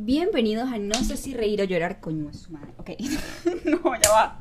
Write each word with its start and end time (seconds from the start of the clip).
Bienvenidos 0.00 0.68
a 0.68 0.78
No 0.78 0.94
sé 0.94 1.16
si 1.16 1.34
reír 1.34 1.60
o 1.60 1.64
llorar, 1.64 1.98
coño 1.98 2.30
es 2.30 2.36
su 2.36 2.52
madre. 2.52 2.72
Ok. 2.78 2.90
no, 3.64 3.82
ya 4.00 4.10
va. 4.12 4.38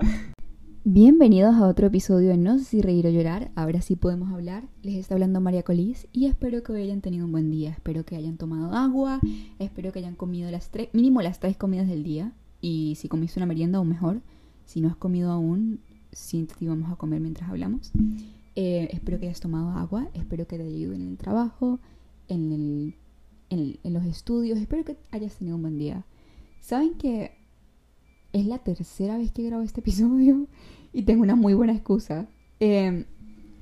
Bienvenidos 0.84 1.56
a 1.56 1.68
otro 1.68 1.88
episodio 1.88 2.30
de 2.30 2.38
No 2.38 2.60
sé 2.60 2.66
si 2.66 2.82
reír 2.84 3.08
o 3.08 3.10
llorar. 3.10 3.50
Ahora 3.56 3.82
sí 3.82 3.96
podemos 3.96 4.32
hablar. 4.32 4.68
Les 4.84 4.98
está 4.98 5.16
hablando 5.16 5.42
María 5.42 5.64
Colís 5.64 6.08
y 6.14 6.28
espero 6.28 6.62
que 6.62 6.74
hoy 6.74 6.84
hayan 6.84 7.02
tenido 7.02 7.26
un 7.26 7.32
buen 7.32 7.50
día. 7.50 7.72
Espero 7.72 8.06
que 8.06 8.16
hayan 8.16 8.38
tomado 8.38 8.72
agua. 8.72 9.20
Espero 9.58 9.92
que 9.92 9.98
hayan 9.98 10.14
comido 10.14 10.52
las 10.52 10.70
tres, 10.70 10.90
mínimo 10.94 11.24
las 11.24 11.40
tres 11.40 11.58
comidas 11.58 11.88
del 11.88 12.04
día. 12.04 12.34
Y 12.62 12.94
si 12.96 13.08
comiste 13.08 13.40
una 13.40 13.48
merienda, 13.48 13.80
aún 13.80 13.90
mejor. 13.90 14.22
Si 14.66 14.80
no 14.80 14.90
has 14.90 14.96
comido 14.96 15.32
aún, 15.32 15.80
sí 16.12 16.46
te 16.46 16.68
vamos 16.68 16.92
a 16.92 16.98
comer 16.98 17.20
mientras 17.20 17.50
hablamos. 17.50 17.92
Eh, 18.54 18.90
espero 18.92 19.20
que 19.20 19.26
hayas 19.26 19.40
tomado 19.40 19.72
agua. 19.72 20.08
Espero 20.14 20.46
que 20.46 20.60
te 20.60 20.64
ayude 20.68 20.98
en 20.98 21.08
el 21.08 21.18
trabajo, 21.18 21.80
en 22.28 22.52
el 22.52 22.96
en, 23.50 23.78
los 23.84 24.06
estudios. 24.06 24.60
Espero 24.60 24.84
que 24.84 24.98
hayas 25.12 25.36
tenido 25.36 25.56
un 25.56 25.64
buen 25.64 25.78
día. 25.78 26.06
Saben 26.60 26.96
que 26.96 27.32
es 28.34 28.46
la 28.46 28.60
tercera 28.60 29.18
vez 29.18 29.32
que 29.32 29.44
grabo 29.44 29.64
este 29.64 29.80
episodio 29.80 30.48
y 30.94 31.04
tengo 31.04 31.24
una 31.24 31.36
muy 31.36 31.54
buena 31.54 31.74
excusa. 31.74 32.28
Em, 32.60 33.06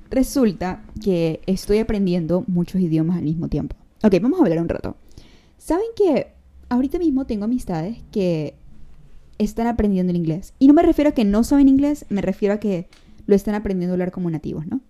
resulta 0.09 0.83
que 1.03 1.41
estoy 1.45 1.79
aprendiendo 1.79 2.43
muchos 2.47 2.81
idiomas 2.81 3.17
al 3.17 3.23
mismo 3.23 3.47
tiempo. 3.47 3.75
Ok, 4.03 4.15
vamos 4.21 4.39
a 4.39 4.43
hablar 4.43 4.61
un 4.61 4.69
rato. 4.69 4.95
Saben 5.57 5.87
que 5.95 6.27
ahorita 6.69 6.99
mismo 6.99 7.25
tengo 7.25 7.45
amistades 7.45 7.97
que 8.11 8.55
están 9.37 9.67
aprendiendo 9.67 10.11
el 10.11 10.17
inglés. 10.17 10.53
Y 10.59 10.67
no 10.67 10.73
me 10.73 10.83
refiero 10.83 11.09
a 11.09 11.13
que 11.13 11.25
no 11.25 11.43
saben 11.43 11.67
inglés, 11.67 12.05
me 12.09 12.21
refiero 12.21 12.53
a 12.53 12.59
que 12.59 12.87
lo 13.25 13.35
están 13.35 13.55
aprendiendo 13.55 13.93
a 13.93 13.95
hablar 13.95 14.11
como 14.11 14.29
nativos, 14.29 14.67
¿no? 14.67 14.81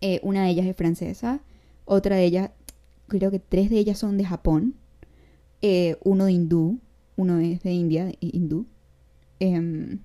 Eh, 0.00 0.20
una 0.22 0.44
de 0.44 0.50
ellas 0.50 0.66
es 0.66 0.76
francesa, 0.76 1.40
otra 1.84 2.16
de 2.16 2.24
ellas 2.24 2.50
creo 3.08 3.30
que 3.30 3.38
tres 3.38 3.70
de 3.70 3.78
ellas 3.78 3.98
son 3.98 4.16
de 4.16 4.24
Japón, 4.24 4.74
eh, 5.62 5.96
uno 6.04 6.26
de 6.26 6.32
hindú, 6.32 6.80
uno 7.16 7.38
es 7.38 7.62
de 7.62 7.72
India, 7.72 8.12
hindú, 8.20 8.66
em, 9.40 10.00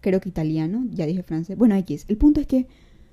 creo 0.00 0.20
que 0.20 0.28
italiano, 0.28 0.86
ya 0.90 1.06
dije 1.06 1.22
francés, 1.22 1.56
bueno, 1.56 1.74
X, 1.76 2.04
el 2.08 2.16
punto 2.16 2.40
es 2.40 2.46
que 2.46 2.66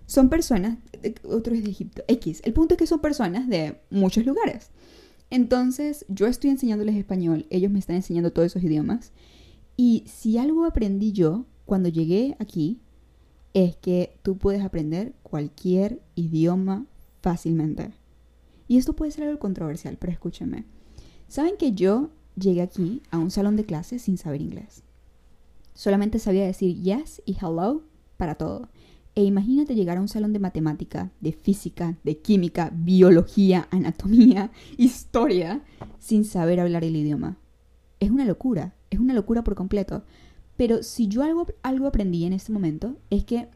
son 0.06 0.30
personas, 0.30 0.78
eh, 1.04 1.16
otro 1.24 1.56
es 1.56 1.64
de 1.64 1.72
Egipto, 1.72 2.04
X, 2.08 2.42
el 2.46 2.54
punto 2.54 2.76
es 2.76 2.78
que 2.78 2.88
son 2.88 3.00
personas 3.00 3.48
de 3.48 3.80
muchos 3.90 4.26
lugares. 4.26 4.72
Entonces, 5.30 6.06
yo 6.08 6.28
estoy 6.28 6.52
enseñándoles 6.52 6.96
español, 6.96 7.48
ellos 7.50 7.72
me 7.72 7.80
están 7.80 7.96
enseñando 7.96 8.32
todos 8.32 8.48
esos 8.48 8.64
idiomas. 8.64 9.12
Y 9.76 10.04
si 10.08 10.38
algo 10.38 10.66
aprendí 10.66 11.12
yo 11.12 11.46
cuando 11.66 11.90
llegué 11.90 12.36
aquí, 12.40 12.80
es 13.54 13.76
que 13.78 14.18
tú 14.22 14.38
puedes 14.38 14.62
aprender 14.62 15.16
cualquier 15.24 16.02
idioma 16.14 16.86
fácilmente. 17.22 17.92
Y 18.68 18.78
esto 18.78 18.94
puede 18.94 19.12
ser 19.12 19.26
algo 19.26 19.40
controversial, 19.40 19.98
pero 20.00 20.12
escúchenme. 20.12 20.66
¿Saben 21.28 21.58
que 21.58 21.74
yo 21.74 22.10
llegué 22.36 22.62
aquí 22.62 23.02
a 23.12 23.18
un 23.18 23.32
salón 23.32 23.56
de 23.56 23.66
clases 23.66 24.04
sin 24.04 24.18
saber 24.18 24.42
inglés? 24.42 24.84
Solamente 25.74 26.20
sabía 26.20 26.46
decir 26.46 26.82
yes 26.82 27.22
y 27.26 27.34
hello 27.34 27.84
para 28.18 28.36
todo. 28.36 28.70
E 29.16 29.24
imagínate 29.24 29.76
llegar 29.76 29.98
a 29.98 30.02
un 30.02 30.08
salón 30.08 30.34
de 30.34 30.40
matemática, 30.40 31.12
de 31.22 31.32
física, 31.32 31.98
de 32.04 32.18
química, 32.18 32.72
biología, 32.74 33.68
anatomía, 33.72 34.52
historia, 34.78 35.62
sin 36.00 36.26
saber 36.26 36.60
hablar 36.60 36.84
el 36.84 36.96
idioma. 36.96 37.38
Es 38.00 38.12
una 38.12 38.26
locura, 38.26 38.76
es 38.90 39.00
una 39.00 39.14
locura 39.14 39.44
por 39.44 39.56
completo. 39.56 40.04
Pero 40.58 40.84
si 40.84 41.08
yo 41.08 41.24
algo, 41.24 41.48
algo 41.64 41.88
aprendí 41.88 42.26
en 42.26 42.34
este 42.34 42.52
momento 42.52 42.98
es 43.10 43.24
que 43.24 43.48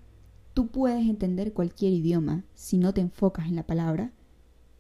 tú 0.54 0.68
puedes 0.68 1.08
entender 1.08 1.54
cualquier 1.54 1.94
idioma 1.94 2.44
si 2.54 2.78
no 2.78 2.94
te 2.94 3.02
enfocas 3.02 3.48
en 3.48 3.56
la 3.56 3.68
palabra 3.68 4.12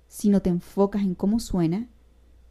sino 0.10 0.42
te 0.42 0.50
enfocas 0.50 1.04
en 1.04 1.16
cómo 1.16 1.40
suena 1.40 1.88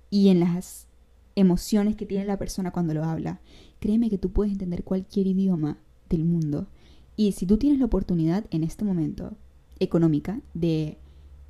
y 0.09 0.29
en 0.29 0.41
las 0.41 0.87
emociones 1.35 1.97
que 1.97 2.07
tiene 2.07 2.25
la 2.25 2.39
persona 2.39 2.71
cuando 2.71 2.95
lo 2.95 3.05
habla. 3.05 3.41
Créeme 3.81 4.09
que 4.09 4.17
tú 4.17 4.31
puedes 4.33 4.53
entender 4.53 4.85
cualquier 4.85 5.27
idioma 5.27 5.77
del 6.09 6.25
mundo. 6.25 6.69
Y 7.17 7.33
si 7.33 7.47
tú 7.47 7.59
tienes 7.59 7.81
la 7.81 7.87
oportunidad 7.87 8.47
en 8.51 8.65
este 8.65 8.85
momento 8.85 9.37
económica 9.81 10.41
de 10.55 10.99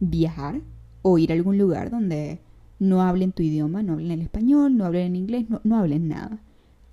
viajar 0.01 0.63
o 1.03 1.19
ir 1.19 1.31
a 1.31 1.35
algún 1.35 1.59
lugar 1.59 1.91
donde 1.91 2.41
no 2.79 3.03
hablen 3.03 3.33
tu 3.33 3.43
idioma, 3.43 3.83
no 3.83 3.93
hablen 3.93 4.11
el 4.11 4.23
español, 4.23 4.77
no 4.77 4.87
hablen 4.87 5.09
en 5.09 5.17
inglés, 5.17 5.49
no, 5.49 5.61
no 5.63 5.77
hablen 5.77 6.09
nada. 6.09 6.41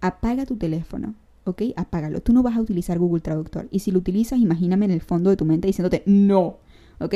Apaga 0.01 0.45
tu 0.45 0.57
teléfono, 0.57 1.15
¿ok? 1.45 1.63
Apágalo. 1.77 2.21
Tú 2.21 2.33
no 2.33 2.43
vas 2.43 2.57
a 2.57 2.61
utilizar 2.61 2.99
Google 2.99 3.21
Traductor. 3.21 3.67
Y 3.71 3.79
si 3.79 3.91
lo 3.91 3.99
utilizas, 3.99 4.39
imagíname 4.39 4.85
en 4.85 4.91
el 4.91 5.01
fondo 5.01 5.29
de 5.29 5.37
tu 5.37 5.45
mente 5.45 5.67
diciéndote 5.67 6.03
no, 6.05 6.57
¿ok? 6.99 7.15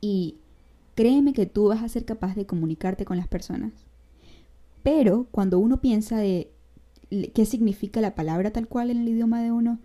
Y 0.00 0.36
créeme 0.94 1.32
que 1.32 1.46
tú 1.46 1.68
vas 1.68 1.82
a 1.82 1.88
ser 1.88 2.04
capaz 2.04 2.34
de 2.34 2.46
comunicarte 2.46 3.04
con 3.04 3.16
las 3.16 3.28
personas. 3.28 3.72
Pero 4.82 5.28
cuando 5.30 5.58
uno 5.58 5.80
piensa 5.80 6.18
de 6.18 6.50
qué 7.34 7.46
significa 7.46 8.00
la 8.00 8.14
palabra 8.14 8.52
tal 8.52 8.68
cual 8.68 8.90
en 8.90 8.98
el 8.98 9.08
idioma 9.08 9.42
de 9.42 9.52
uno, 9.52 9.78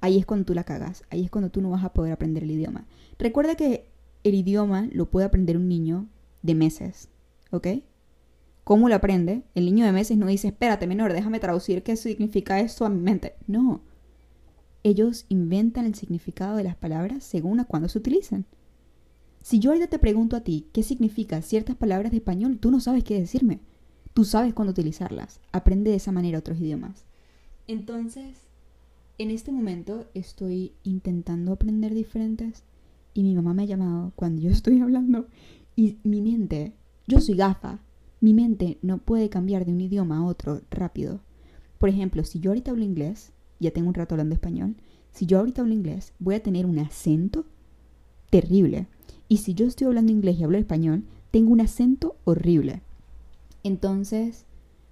ahí 0.00 0.18
es 0.18 0.26
cuando 0.26 0.46
tú 0.46 0.54
la 0.54 0.64
cagas, 0.64 1.04
ahí 1.10 1.24
es 1.24 1.30
cuando 1.30 1.50
tú 1.50 1.60
no 1.60 1.70
vas 1.70 1.84
a 1.84 1.92
poder 1.92 2.12
aprender 2.12 2.42
el 2.42 2.50
idioma. 2.50 2.86
Recuerda 3.18 3.54
que 3.54 3.88
el 4.24 4.34
idioma 4.34 4.88
lo 4.92 5.10
puede 5.10 5.26
aprender 5.26 5.56
un 5.56 5.68
niño 5.68 6.06
de 6.42 6.54
meses, 6.54 7.08
¿ok? 7.50 7.68
¿Cómo 8.64 8.88
lo 8.88 8.94
aprende? 8.94 9.42
El 9.54 9.64
niño 9.64 9.84
de 9.84 9.92
meses 9.92 10.16
no 10.16 10.26
dice, 10.26 10.48
espérate 10.48 10.86
menor, 10.86 11.12
déjame 11.12 11.40
traducir 11.40 11.82
qué 11.82 11.96
significa 11.96 12.60
esto 12.60 12.84
a 12.84 12.88
mi 12.88 13.00
mente. 13.00 13.34
No. 13.46 13.80
Ellos 14.84 15.26
inventan 15.28 15.86
el 15.86 15.94
significado 15.94 16.56
de 16.56 16.64
las 16.64 16.76
palabras 16.76 17.24
según 17.24 17.60
a 17.60 17.64
cuándo 17.64 17.88
se 17.88 17.98
utilizan. 17.98 18.46
Si 19.42 19.58
yo 19.58 19.70
ahorita 19.70 19.88
te 19.88 19.98
pregunto 19.98 20.36
a 20.36 20.42
ti 20.42 20.68
qué 20.72 20.82
significan 20.82 21.42
ciertas 21.42 21.76
palabras 21.76 22.12
de 22.12 22.18
español, 22.18 22.58
tú 22.58 22.70
no 22.70 22.80
sabes 22.80 23.02
qué 23.02 23.18
decirme. 23.18 23.60
Tú 24.14 24.24
sabes 24.24 24.54
cuándo 24.54 24.70
utilizarlas. 24.70 25.40
Aprende 25.50 25.90
de 25.90 25.96
esa 25.96 26.12
manera 26.12 26.38
otros 26.38 26.60
idiomas. 26.60 27.04
Entonces, 27.66 28.38
en 29.18 29.30
este 29.30 29.50
momento 29.50 30.06
estoy 30.14 30.72
intentando 30.84 31.52
aprender 31.52 31.94
diferentes 31.94 32.64
y 33.14 33.22
mi 33.22 33.34
mamá 33.34 33.52
me 33.52 33.62
ha 33.62 33.66
llamado 33.66 34.12
cuando 34.14 34.40
yo 34.40 34.50
estoy 34.52 34.80
hablando 34.80 35.26
y 35.74 35.98
mi 36.04 36.20
mente, 36.20 36.74
yo 37.06 37.20
soy 37.20 37.34
gafa, 37.34 37.80
mi 38.20 38.34
mente 38.34 38.78
no 38.82 38.98
puede 38.98 39.28
cambiar 39.28 39.64
de 39.64 39.72
un 39.72 39.80
idioma 39.80 40.18
a 40.18 40.24
otro 40.24 40.62
rápido. 40.70 41.20
Por 41.78 41.88
ejemplo, 41.88 42.22
si 42.24 42.38
yo 42.38 42.50
ahorita 42.50 42.70
hablo 42.70 42.84
inglés, 42.84 43.32
ya 43.58 43.72
tengo 43.72 43.88
un 43.88 43.94
rato 43.94 44.14
hablando 44.14 44.34
español, 44.34 44.76
si 45.10 45.26
yo 45.26 45.38
ahorita 45.38 45.62
hablo 45.62 45.74
inglés, 45.74 46.12
voy 46.20 46.36
a 46.36 46.42
tener 46.42 46.64
un 46.64 46.78
acento 46.78 47.44
terrible. 48.30 48.86
Y 49.32 49.38
si 49.38 49.54
yo 49.54 49.64
estoy 49.64 49.86
hablando 49.86 50.12
inglés 50.12 50.36
y 50.38 50.44
hablo 50.44 50.58
español, 50.58 51.04
tengo 51.30 51.52
un 51.52 51.62
acento 51.62 52.16
horrible. 52.24 52.82
Entonces, 53.64 54.44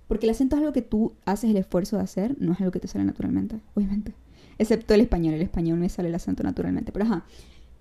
porque 0.08 0.24
el 0.24 0.30
acento 0.30 0.56
es 0.56 0.60
algo 0.60 0.72
que 0.72 0.80
tú 0.80 1.12
haces 1.26 1.50
el 1.50 1.58
esfuerzo 1.58 1.98
de 1.98 2.04
hacer, 2.04 2.36
no 2.40 2.54
es 2.54 2.60
algo 2.60 2.72
que 2.72 2.80
te 2.80 2.88
sale 2.88 3.04
naturalmente, 3.04 3.60
obviamente. 3.74 4.14
Excepto 4.56 4.94
el 4.94 5.02
español, 5.02 5.34
el 5.34 5.42
español 5.42 5.78
me 5.78 5.90
sale 5.90 6.08
el 6.08 6.14
acento 6.14 6.42
naturalmente. 6.42 6.90
Pero 6.90 7.04
ajá. 7.04 7.26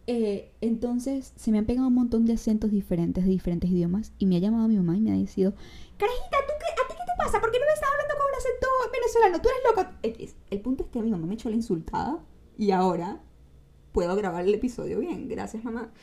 Eh, 0.06 0.52
entonces, 0.59 1.31
se 1.38 1.50
me 1.50 1.59
han 1.59 1.66
pegado 1.66 1.88
un 1.88 1.94
montón 1.94 2.25
de 2.25 2.34
acentos 2.34 2.72
diferentes, 2.72 3.24
de 3.24 3.30
diferentes 3.30 3.70
idiomas, 3.70 4.12
y 4.20 4.26
me 4.26 4.36
ha 4.36 4.40
llamado 4.40 4.68
mi 4.68 4.76
mamá 4.76 4.97
y 4.97 5.00
me 5.00 5.12
ha 5.12 5.16
dicho, 5.16 5.53
Carajita, 5.97 6.38
¿tú 6.46 6.53
qué, 6.59 6.84
¿a 6.84 6.88
ti 6.90 6.94
qué 6.94 7.06
te 7.06 7.24
pasa? 7.24 7.40
¿Por 7.40 7.53
qué 7.53 7.59
no 7.59 7.66
me 7.68 7.74
estás 7.74 7.90
hablando 7.90 8.16
con 8.18 8.28
un 8.28 8.38
acento 8.38 8.68
venezolano? 8.91 9.41
Tú 9.41 9.47
eres 9.47 9.62
loca. 9.64 10.36
El 10.52 10.59
punto 10.59 10.84
es 10.84 10.90
que 10.90 11.02
mi 11.02 11.09
mamá 11.09 11.26
me 11.26 11.36
echó 11.36 11.50
la 11.50 11.56
insultada 11.56 12.20
y 12.58 12.72
ahora 12.72 13.22
puedo 13.94 14.14
grabar 14.18 14.44
el 14.44 14.53
episodio 14.53 15.00
bien. 15.00 15.30
Gracias, 15.30 15.64
mamá. 15.64 15.94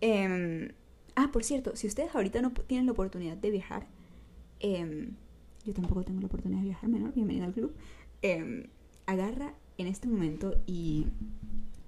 Em, 0.00 0.72
ah, 1.16 1.30
por 1.32 1.44
cierto, 1.44 1.76
si 1.76 1.86
ustedes 1.86 2.14
ahorita 2.14 2.42
no 2.42 2.52
tienen 2.52 2.86
la 2.86 2.92
oportunidad 2.92 3.36
de 3.36 3.50
viajar, 3.50 3.86
em, 4.60 5.14
yo 5.64 5.74
tampoco 5.74 6.04
tengo 6.04 6.20
la 6.20 6.26
oportunidad 6.26 6.60
de 6.60 6.66
viajar, 6.66 6.88
menor, 6.88 7.12
bienvenido 7.14 7.46
al 7.46 7.52
club. 7.52 7.74
Em, 8.22 8.64
agarra 9.06 9.54
en 9.78 9.86
este 9.86 10.08
momento 10.08 10.60
y 10.66 11.06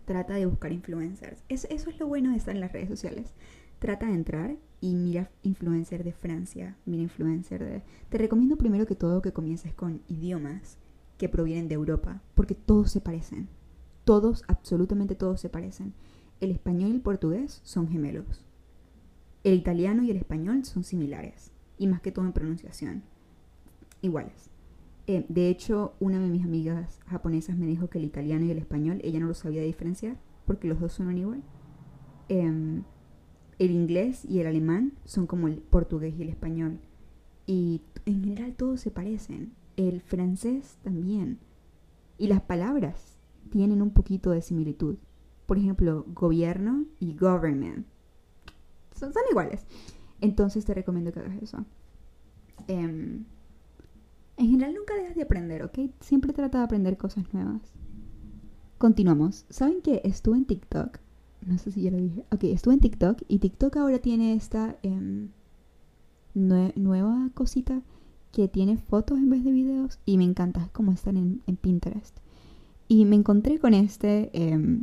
trata 0.04 0.34
de 0.34 0.47
buscar 0.47 0.72
influencers. 0.72 1.43
eso 1.49 1.69
es 1.70 1.99
lo 1.99 2.09
bueno 2.09 2.31
de 2.31 2.37
estar 2.37 2.54
en 2.54 2.60
las 2.60 2.72
redes 2.72 2.88
sociales. 2.88 3.32
Trata 3.78 4.06
de 4.06 4.15
entrar 4.15 4.56
y 4.81 4.94
mira 4.94 5.31
influencer 5.43 6.04
de 6.04 6.12
Francia, 6.12 6.76
mira 6.84 7.03
influencer 7.03 7.65
de... 7.65 7.82
Te 8.09 8.19
recomiendo 8.19 8.56
primero 8.56 8.87
que 8.87 8.94
todo 8.94 9.23
que 9.23 9.32
comiences 9.32 9.73
con 9.73 10.02
idiomas 10.08 10.79
que 11.17 11.29
provienen 11.29 11.69
de 11.69 11.75
Europa, 11.76 12.23
porque 12.34 12.55
todos 12.55 12.90
se 12.90 13.00
parecen. 13.00 13.49
Todos, 14.05 14.43
absolutamente 14.49 15.14
todos 15.14 15.40
se 15.40 15.49
parecen. 15.49 15.94
El 16.40 16.52
español 16.52 16.90
y 16.90 16.94
el 16.94 17.00
portugués 17.02 17.60
son 17.64 17.88
gemelos. 17.88 18.46
El 19.44 19.54
italiano 19.54 20.02
y 20.02 20.10
el 20.10 20.16
español 20.16 20.64
son 20.64 20.84
similares, 20.84 21.52
y 21.76 21.87
más 21.87 22.00
que 22.00 22.12
todo 22.12 22.25
en 22.25 22.32
pronunciación, 22.32 23.02
iguales. 24.00 24.50
Eh, 25.06 25.26
de 25.28 25.50
hecho, 25.50 25.94
una 26.00 26.19
de 26.19 26.28
mis 26.28 26.44
amigas 26.44 27.00
japonesas 27.06 27.58
me 27.58 27.66
dijo 27.66 27.90
que 27.90 27.98
el 27.98 28.04
italiano 28.04 28.46
y 28.46 28.50
el 28.50 28.58
español 28.58 29.00
ella 29.04 29.20
no 29.20 29.26
lo 29.26 29.34
sabía 29.34 29.60
diferenciar, 29.62 30.16
porque 30.46 30.66
los 30.66 30.81
dos 30.81 30.94
son 30.94 31.16
igual. 31.19 31.42
Em, 32.28 32.84
el 33.58 33.70
inglés 33.72 34.25
y 34.25 34.38
el 34.38 34.46
alemán 34.46 34.94
son 35.04 35.26
como 35.26 35.46
el 35.46 35.58
portugués 35.58 36.14
y 36.19 36.22
el 36.22 36.31
español. 36.31 36.78
Y 37.46 37.82
en 38.06 38.25
general 38.25 38.54
todos 38.54 38.81
se 38.81 38.90
parecen. 38.90 39.52
El 39.76 40.00
francés 40.00 40.78
también. 40.82 41.38
Y 42.16 42.28
las 42.28 42.40
palabras 42.40 43.19
tienen 43.50 43.82
un 43.82 43.90
poquito 43.90 44.31
de 44.31 44.40
similitud 44.40 44.96
por 45.50 45.58
ejemplo, 45.58 46.06
gobierno 46.14 46.87
y 47.00 47.17
government. 47.17 47.85
Son, 48.94 49.11
iguales. 49.32 49.67
Entonces 50.20 50.64
te 50.64 50.75
recomiendo 50.75 51.11
que 51.11 51.19
hagas 51.19 51.43
eso. 51.43 51.64
Em, 52.69 53.25
en 54.37 54.47
general 54.49 54.75
nunca 54.76 54.94
dejas 54.94 55.17
de 55.17 55.23
aprender, 55.23 55.64
¿ok? 55.64 55.76
Siempre 55.99 56.32
trata 56.32 56.58
de 56.58 56.64
aprender 56.67 56.97
cosas 56.97 57.25
nuevas. 57.35 57.62
Continuamos. 58.79 59.44
¿Saben 59.50 59.82
que 59.82 60.02
estuve 60.05 60.37
en 60.37 60.44
TikTok? 60.44 61.00
No 61.44 61.58
sé 61.58 61.73
si 61.73 61.82
ya 61.82 61.91
lo 61.91 61.99
dije. 61.99 62.25
Ok, 62.31 62.44
estuve 62.44 62.75
en 62.75 62.81
TikTok 62.81 63.23
y 63.26 63.41
TikTok 63.41 63.76
ahora 63.79 63.99
tiene 63.99 64.35
esta 64.35 64.79
em, 64.85 65.31
nueva 66.32 67.29
cosita 67.35 67.82
que 68.31 68.46
tiene 68.46 68.76
fotos 68.76 69.19
en 69.19 69.31
vez 69.31 69.43
de 69.43 69.50
videos 69.50 69.99
y 70.06 70.17
me 70.17 70.23
encanta, 70.23 70.62
es 70.62 70.70
como 70.70 70.93
están 70.93 71.17
en, 71.17 71.56
Pinterest. 71.56 72.17
Y 72.87 73.05
me 73.05 73.17
encontré 73.17 73.58
con 73.58 73.75
este 73.75 74.31
eh, 74.32 74.81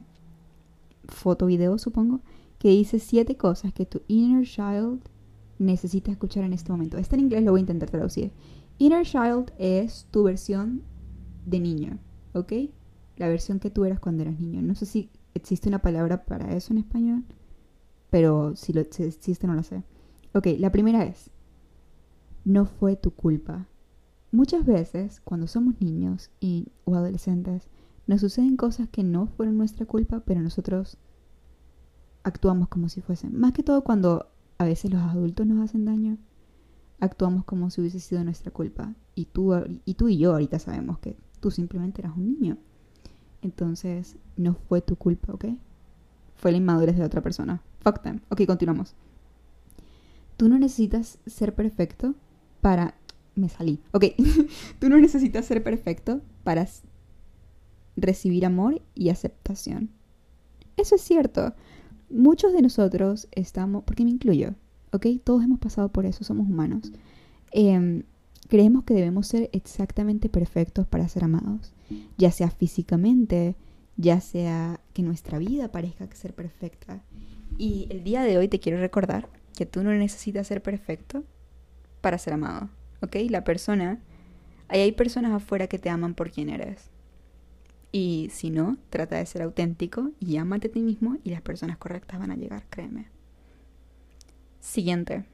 foto 1.08 1.46
video, 1.46 1.78
supongo, 1.78 2.22
que 2.60 2.70
dice 2.70 3.00
siete 3.00 3.36
cosas 3.38 3.74
que 3.74 3.86
tu 3.86 4.02
inner 4.08 4.46
child 4.46 5.00
necesita 5.60 6.12
escuchar 6.12 6.44
en 6.44 6.54
este 6.54 6.72
momento. 6.72 6.98
Está 6.98 7.16
en 7.16 7.22
inglés, 7.22 7.44
lo 7.44 7.52
voy 7.52 7.60
a 7.60 7.62
intentar 7.62 7.90
traducir. 7.90 8.32
Inner 8.78 9.06
child 9.06 9.52
es 9.58 10.08
tu 10.12 10.24
versión 10.24 10.84
de 11.46 11.60
niño, 11.60 12.00
¿ok? 12.34 12.54
La 13.18 13.28
versión 13.28 13.60
que 13.60 13.70
tú 13.70 13.86
eras 13.86 14.00
cuando 14.00 14.24
eras 14.24 14.40
niño. 14.40 14.62
No 14.62 14.76
sé 14.76 14.86
si 14.86 15.10
existe 15.34 15.70
una 15.70 15.80
palabra 15.80 16.26
para 16.26 16.56
eso 16.56 16.74
en 16.74 16.80
español, 16.80 17.24
pero 18.10 18.56
si 18.56 18.74
lo 18.74 18.84
si 18.90 19.04
existe 19.04 19.48
no 19.48 19.54
lo 19.54 19.64
sé. 19.64 19.84
Ok, 20.34 20.48
la 20.60 20.72
primera 20.72 21.04
es, 21.06 21.32
no 22.46 22.66
fue 22.66 22.96
tu 22.96 23.12
culpa. 23.12 23.68
Muchas 24.32 24.66
veces, 24.66 25.22
cuando 25.22 25.48
somos 25.48 25.82
niños 25.82 26.30
y, 26.40 26.68
o 26.84 26.96
adolescentes, 26.96 27.70
nos 28.08 28.22
suceden 28.22 28.56
cosas 28.56 28.88
que 28.90 29.04
no 29.04 29.28
fueron 29.28 29.58
nuestra 29.58 29.86
culpa, 29.86 30.22
pero 30.22 30.42
nosotros 30.42 30.98
actuamos 32.24 32.70
como 32.70 32.90
si 32.90 33.02
fuesen. 33.02 33.38
Más 33.38 33.52
que 33.52 33.64
todo 33.64 33.84
cuando 33.84 34.28
a 34.58 34.66
veces 34.66 34.92
los 34.92 35.02
adultos 35.02 35.46
nos 35.46 35.64
hacen 35.64 35.86
daño, 35.86 36.18
actuamos 37.00 37.44
como 37.44 37.70
si 37.70 37.82
hubiese 37.82 38.00
sido 38.00 38.24
nuestra 38.24 38.52
culpa. 38.52 38.94
Y 39.14 39.26
tú 39.26 39.54
y, 39.86 39.94
tú 39.96 40.08
y 40.08 40.18
yo 40.18 40.32
ahorita 40.32 40.58
sabemos 40.60 41.00
que 41.00 41.18
tú 41.40 41.52
simplemente 41.52 42.02
eras 42.02 42.16
un 42.16 42.26
niño. 42.26 42.58
Entonces, 43.42 44.16
no 44.36 44.54
fue 44.54 44.82
tu 44.82 44.96
culpa, 44.96 45.34
¿ok? 45.34 45.46
Fue 46.36 46.52
la 46.52 46.58
inmadurez 46.58 46.98
de 46.98 47.04
otra 47.04 47.22
persona. 47.22 47.62
Fuck 47.82 48.02
them. 48.02 48.22
Ok, 48.30 48.46
continuamos. 48.46 48.96
Tú 50.38 50.50
no 50.50 50.58
necesitas 50.58 51.20
ser 51.26 51.56
perfecto 51.56 52.16
para... 52.62 52.96
Me 53.36 53.50
salí. 53.50 53.80
Ok, 53.92 54.06
tú 54.80 54.90
no 54.90 54.98
necesitas 54.98 55.46
ser 55.46 55.64
perfecto 55.64 56.22
para 56.44 56.68
recibir 57.98 58.46
amor 58.46 58.82
y 58.96 59.10
aceptación. 59.10 59.90
Eso 60.78 60.96
es 60.96 61.02
cierto. 61.02 61.54
Muchos 62.10 62.54
de 62.54 62.62
nosotros 62.62 63.28
estamos, 63.32 63.84
porque 63.84 64.06
me 64.06 64.12
incluyo, 64.12 64.54
¿ok? 64.94 65.08
Todos 65.24 65.44
hemos 65.44 65.60
pasado 65.60 65.90
por 65.90 66.06
eso, 66.06 66.24
somos 66.24 66.48
humanos. 66.48 66.92
Em, 67.52 68.04
creemos 68.48 68.84
que 68.84 68.94
debemos 68.94 69.28
ser 69.28 69.50
exactamente 69.52 70.30
perfectos 70.30 70.88
para 70.88 71.10
ser 71.10 71.26
amados, 71.26 71.74
ya 72.18 72.32
sea 72.32 72.50
físicamente, 72.50 73.56
ya 73.98 74.22
sea 74.22 74.80
que 74.94 75.02
nuestra 75.02 75.40
vida 75.40 75.72
parezca 75.72 76.08
ser 76.16 76.34
perfecta. 76.34 77.02
Y 77.58 77.88
el 77.90 78.04
día 78.04 78.22
de 78.22 78.38
hoy 78.38 78.48
te 78.48 78.60
quiero 78.60 78.80
recordar 78.80 79.28
que 79.56 79.66
tú 79.66 79.84
no 79.84 79.92
necesitas 79.92 80.48
ser 80.48 80.62
perfecto 80.62 81.24
para 82.02 82.20
ser 82.20 82.34
amado, 82.34 82.70
¿ok? 83.02 83.16
La 83.30 83.44
persona, 83.44 84.00
ahí 84.68 84.82
hay 84.82 84.92
personas 84.92 85.32
afuera 85.32 85.68
que 85.68 85.80
te 85.80 85.90
aman 85.90 86.14
por 86.14 86.32
quien 86.32 86.50
eres. 86.50 86.92
Y 88.00 88.30
si 88.32 88.52
no, 88.52 88.78
trata 88.92 89.16
de 89.16 89.26
ser 89.26 89.42
auténtico 89.42 90.12
y 90.20 90.38
ámate 90.38 90.68
a 90.68 90.72
ti 90.72 90.84
mismo 90.84 91.18
y 91.24 91.32
las 91.32 91.42
personas 91.42 91.80
correctas 91.80 92.20
van 92.20 92.30
a 92.30 92.36
llegar, 92.36 92.64
créeme. 92.70 93.08
Siguiente. 94.60 95.26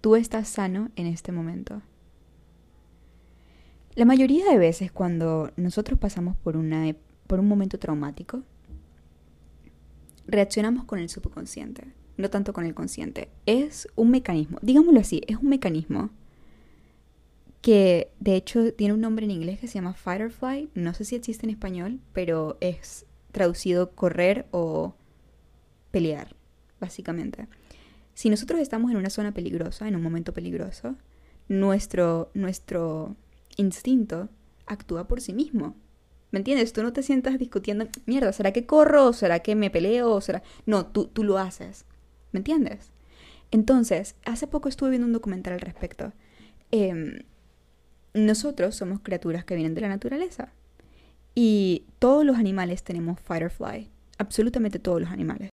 Tú 0.00 0.16
estás 0.16 0.48
sano 0.48 0.90
en 0.96 1.06
este 1.06 1.30
momento. 1.30 1.80
La 3.94 4.04
mayoría 4.04 4.46
de 4.46 4.58
veces 4.58 4.90
cuando 4.90 5.52
nosotros 5.54 5.96
pasamos 5.96 6.36
por, 6.38 6.56
una, 6.56 6.92
por 7.28 7.38
un 7.38 7.46
momento 7.46 7.78
traumático, 7.78 8.42
reaccionamos 10.26 10.86
con 10.86 10.98
el 10.98 11.08
subconsciente 11.08 11.86
no 12.16 12.30
tanto 12.30 12.52
con 12.52 12.66
el 12.66 12.74
consciente. 12.74 13.30
Es 13.46 13.88
un 13.96 14.10
mecanismo, 14.10 14.58
digámoslo 14.60 15.00
así, 15.00 15.22
es 15.26 15.36
un 15.36 15.48
mecanismo 15.48 16.10
que 17.60 18.10
de 18.20 18.36
hecho 18.36 18.72
tiene 18.72 18.94
un 18.94 19.00
nombre 19.00 19.24
en 19.24 19.30
inglés 19.30 19.60
que 19.60 19.68
se 19.68 19.74
llama 19.74 19.94
flight. 19.94 20.70
No 20.74 20.94
sé 20.94 21.04
si 21.04 21.16
existe 21.16 21.46
en 21.46 21.50
español, 21.50 22.00
pero 22.12 22.56
es 22.60 23.06
traducido 23.32 23.92
correr 23.92 24.46
o 24.50 24.94
pelear, 25.90 26.34
básicamente. 26.80 27.48
Si 28.14 28.30
nosotros 28.30 28.60
estamos 28.60 28.90
en 28.90 28.96
una 28.96 29.10
zona 29.10 29.32
peligrosa, 29.32 29.88
en 29.88 29.96
un 29.96 30.02
momento 30.02 30.32
peligroso, 30.32 30.96
nuestro, 31.48 32.30
nuestro 32.34 33.16
instinto 33.56 34.28
actúa 34.66 35.08
por 35.08 35.20
sí 35.20 35.32
mismo. 35.32 35.76
¿Me 36.30 36.38
entiendes? 36.38 36.72
Tú 36.72 36.82
no 36.82 36.92
te 36.92 37.02
sientas 37.02 37.38
discutiendo, 37.38 37.88
mierda, 38.06 38.32
¿será 38.32 38.52
que 38.52 38.66
corro? 38.66 39.12
¿Será 39.12 39.40
que 39.40 39.56
me 39.56 39.70
peleo? 39.70 40.20
¿Será? 40.20 40.42
No, 40.64 40.86
tú, 40.86 41.06
tú 41.06 41.24
lo 41.24 41.38
haces. 41.38 41.86
¿Me 42.30 42.38
entiendes? 42.38 42.92
Entonces, 43.50 44.14
hace 44.24 44.46
poco 44.46 44.68
estuve 44.68 44.90
viendo 44.90 45.06
un 45.06 45.12
documental 45.12 45.54
al 45.54 45.60
respecto. 45.60 46.12
Em, 46.70 47.24
nosotros 48.14 48.74
somos 48.74 49.00
criaturas 49.00 49.44
que 49.44 49.54
vienen 49.54 49.74
de 49.74 49.80
la 49.80 49.88
naturaleza. 49.88 50.52
Y 51.34 51.84
todos 51.98 52.24
los 52.24 52.36
animales 52.36 52.82
tenemos 52.82 53.20
fight 53.20 53.42
or 53.42 53.50
fly. 53.50 53.88
Absolutamente 54.18 54.78
todos 54.78 55.00
los 55.00 55.10
animales. 55.10 55.50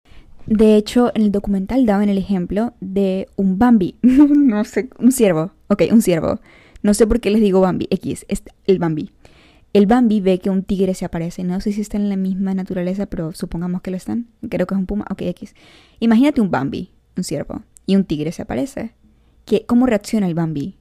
De 0.47 0.76
hecho, 0.76 1.11
en 1.14 1.23
el 1.23 1.32
documental 1.32 1.87
daban 1.87 2.08
el 2.08 2.19
ejemplo 2.19 2.73
de 2.81 3.29
un 3.37 3.58
Bambi. 3.58 3.97
no 4.03 4.64
sé, 4.64 4.88
un 4.99 5.12
ciervo. 5.12 5.53
Ok, 5.69 5.82
un 5.91 6.03
ciervo. 6.03 6.41
No 6.82 6.94
sé 6.94 7.06
por 7.06 7.20
qué 7.20 7.31
les 7.31 7.41
digo 7.41 7.61
Bambi. 7.61 7.88
X, 7.91 8.25
es 8.29 8.43
el 8.67 8.79
Bambi. 8.79 9.11
El 9.73 9.87
Bambi 9.87 10.20
ve 10.20 10.38
que 10.38 10.49
un 10.49 10.62
tigre 10.62 10.94
se 10.94 11.05
aparece. 11.05 11.44
No 11.44 11.61
sé 11.61 11.73
si 11.73 11.81
está 11.81 11.97
en 11.97 12.08
la 12.08 12.17
misma 12.17 12.55
naturaleza, 12.55 13.06
pero 13.06 13.32
supongamos 13.32 13.82
que 13.82 13.91
lo 13.91 13.97
están. 13.97 14.29
Creo 14.49 14.67
que 14.67 14.75
es 14.75 14.79
un 14.79 14.87
puma. 14.87 15.05
Ok, 15.11 15.23
X. 15.23 15.55
Imagínate 16.00 16.41
un 16.41 16.50
Bambi, 16.50 16.93
un 17.17 17.25
ciervo, 17.25 17.62
y 17.85 17.97
un 17.97 18.05
tigre 18.05 18.32
se 18.32 18.43
aparece. 18.43 18.94
¿Qué, 19.44 19.67
¿Cómo 19.67 19.87
reacciona 19.87 20.26
el 20.29 20.35
Bambi? 20.35 20.76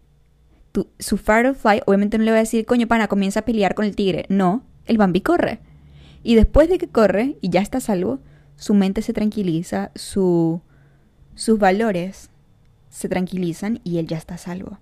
Su 1.00 1.18
fight 1.18 1.46
or 1.46 1.56
fly, 1.56 1.82
obviamente 1.86 2.18
no 2.18 2.24
le 2.24 2.32
va 2.32 2.38
a 2.38 2.42
decir, 2.42 2.66
coño, 2.66 2.88
pana, 2.88 3.08
comienza 3.08 3.42
a 3.42 3.46
pelear 3.46 3.76
con 3.76 3.86
el 3.86 3.96
tigre. 3.96 4.26
No, 4.30 4.64
el 4.86 4.98
Bambi 4.98 5.22
corre. 5.22 5.60
Y 6.24 6.36
después 6.36 6.70
de 6.70 6.78
que 6.78 6.88
corre 6.88 7.38
y 7.42 7.50
ya 7.50 7.62
está 7.62 7.80
salvo, 7.80 8.20
su 8.56 8.74
mente 8.74 9.02
se 9.02 9.14
tranquiliza, 9.14 9.92
su, 9.96 10.62
sus 11.36 11.60
valores 11.60 12.30
se 12.90 13.10
tranquilizan 13.10 13.82
y 13.84 13.98
él 13.98 14.08
ya 14.08 14.18
está 14.18 14.38
salvo. 14.38 14.80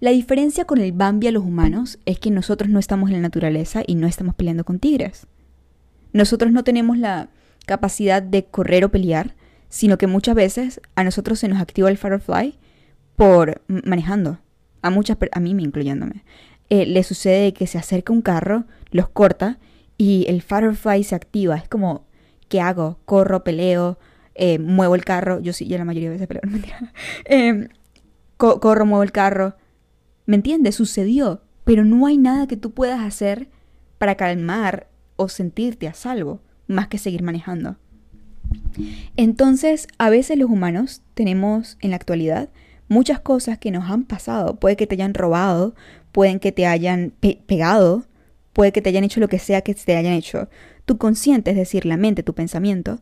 La 0.00 0.10
diferencia 0.10 0.64
con 0.64 0.78
el 0.78 0.92
Bambi 0.92 1.26
a 1.26 1.32
los 1.32 1.44
humanos 1.44 1.98
es 2.06 2.18
que 2.18 2.30
nosotros 2.30 2.70
no 2.70 2.78
estamos 2.78 3.10
en 3.10 3.16
la 3.16 3.22
naturaleza 3.22 3.82
y 3.86 3.94
no 3.96 4.06
estamos 4.06 4.34
peleando 4.34 4.64
con 4.64 4.78
tigres. 4.78 5.26
Nosotros 6.12 6.52
no 6.52 6.64
tenemos 6.64 6.96
la 6.98 7.28
capacidad 7.66 8.22
de 8.22 8.46
correr 8.46 8.84
o 8.84 8.90
pelear, 8.90 9.34
sino 9.68 9.98
que 9.98 10.06
muchas 10.06 10.34
veces 10.34 10.80
a 10.96 11.04
nosotros 11.04 11.38
se 11.38 11.48
nos 11.48 11.60
activa 11.60 11.90
el 11.90 11.98
firefly 11.98 12.58
por 13.14 13.62
manejando. 13.68 14.38
A 14.82 14.90
muchas, 14.90 15.16
a 15.32 15.40
mí 15.40 15.54
me 15.54 15.62
incluyéndome. 15.62 16.24
Eh, 16.68 16.86
le 16.86 17.02
sucede 17.02 17.52
que 17.52 17.66
se 17.66 17.78
acerca 17.78 18.12
un 18.12 18.22
carro, 18.22 18.64
los 18.90 19.08
corta 19.08 19.58
y 19.98 20.24
el 20.28 20.40
firefly 20.40 21.02
se 21.04 21.14
activa. 21.14 21.56
Es 21.56 21.68
como, 21.68 22.06
¿qué 22.48 22.60
hago? 22.60 22.98
Corro, 23.04 23.44
peleo, 23.44 23.98
eh, 24.34 24.58
muevo 24.58 24.94
el 24.94 25.04
carro. 25.04 25.40
Yo 25.40 25.52
sí, 25.52 25.66
yo 25.66 25.76
la 25.78 25.84
mayoría 25.84 26.10
de 26.10 26.14
veces 26.14 26.28
peleo, 26.28 26.42
no. 26.80 26.88
Eh, 27.24 27.68
corro, 28.36 28.86
muevo 28.86 29.02
el 29.02 29.12
carro. 29.12 29.56
¿Me 30.26 30.36
entiendes? 30.36 30.76
Sucedió. 30.76 31.42
Pero 31.64 31.84
no 31.84 32.06
hay 32.06 32.16
nada 32.16 32.46
que 32.46 32.56
tú 32.56 32.72
puedas 32.72 33.00
hacer 33.00 33.48
para 33.98 34.14
calmar 34.14 34.88
o 35.16 35.28
sentirte 35.28 35.86
a 35.86 35.94
salvo, 35.94 36.40
más 36.66 36.88
que 36.88 36.96
seguir 36.96 37.22
manejando. 37.22 37.76
Entonces, 39.16 39.86
a 39.98 40.08
veces 40.08 40.38
los 40.38 40.50
humanos 40.50 41.02
tenemos 41.14 41.76
en 41.80 41.90
la 41.90 41.96
actualidad 41.96 42.48
muchas 42.90 43.20
cosas 43.20 43.56
que 43.56 43.70
nos 43.70 43.90
han 43.90 44.04
pasado. 44.04 44.56
Puede 44.56 44.76
que 44.76 44.86
te 44.86 44.96
hayan 44.96 45.14
robado, 45.14 45.74
pueden 46.12 46.40
que 46.40 46.52
te 46.52 46.66
hayan 46.66 47.14
pegado, 47.46 48.04
puede 48.52 48.72
que 48.72 48.82
te 48.82 48.90
hayan 48.90 49.04
hecho 49.04 49.20
lo 49.20 49.28
que 49.28 49.38
sea 49.38 49.62
que 49.62 49.74
te 49.74 49.96
hayan 49.96 50.12
hecho. 50.12 50.50
Tu 50.84 50.98
consciente, 50.98 51.52
es 51.52 51.56
decir, 51.56 51.86
la 51.86 51.96
mente, 51.96 52.22
tu 52.22 52.34
pensamiento, 52.34 53.00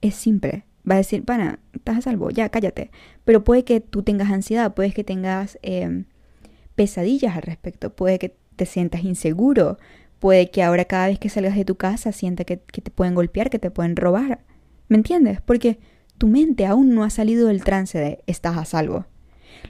es 0.00 0.16
simple 0.16 0.64
va 0.88 0.94
a 0.94 0.98
decir, 0.98 1.24
pana, 1.24 1.58
estás 1.72 1.98
a 1.98 2.02
salvo, 2.02 2.30
ya 2.30 2.48
cállate. 2.48 2.90
Pero 3.24 3.44
puede 3.44 3.64
que 3.64 3.80
tú 3.80 4.02
tengas 4.02 4.30
ansiedad, 4.30 4.74
puede 4.74 4.92
que 4.92 5.04
tengas 5.04 5.58
em, 5.62 6.06
pesadillas 6.74 7.36
al 7.36 7.42
respecto, 7.42 7.94
puede 7.94 8.18
que 8.18 8.36
te 8.56 8.66
sientas 8.66 9.04
inseguro, 9.04 9.78
puede 10.18 10.50
que 10.50 10.62
ahora 10.62 10.84
cada 10.84 11.08
vez 11.08 11.18
que 11.18 11.28
salgas 11.28 11.56
de 11.56 11.64
tu 11.64 11.76
casa 11.76 12.12
sienta 12.12 12.44
que, 12.44 12.56
te 12.56 12.90
pueden 12.90 13.14
golpear, 13.14 13.50
que 13.50 13.58
te 13.58 13.70
pueden 13.70 13.96
robar. 13.96 14.40
¿Me 14.88 14.96
entiendes? 14.96 15.40
Porque 15.40 15.78
tu 16.22 16.28
mente 16.28 16.66
aún 16.66 16.94
no 16.94 17.02
ha 17.02 17.10
salido 17.10 17.48
del 17.48 17.64
trance 17.64 17.98
de 17.98 18.22
estás 18.28 18.56
a 18.56 18.64
salvo. 18.64 19.06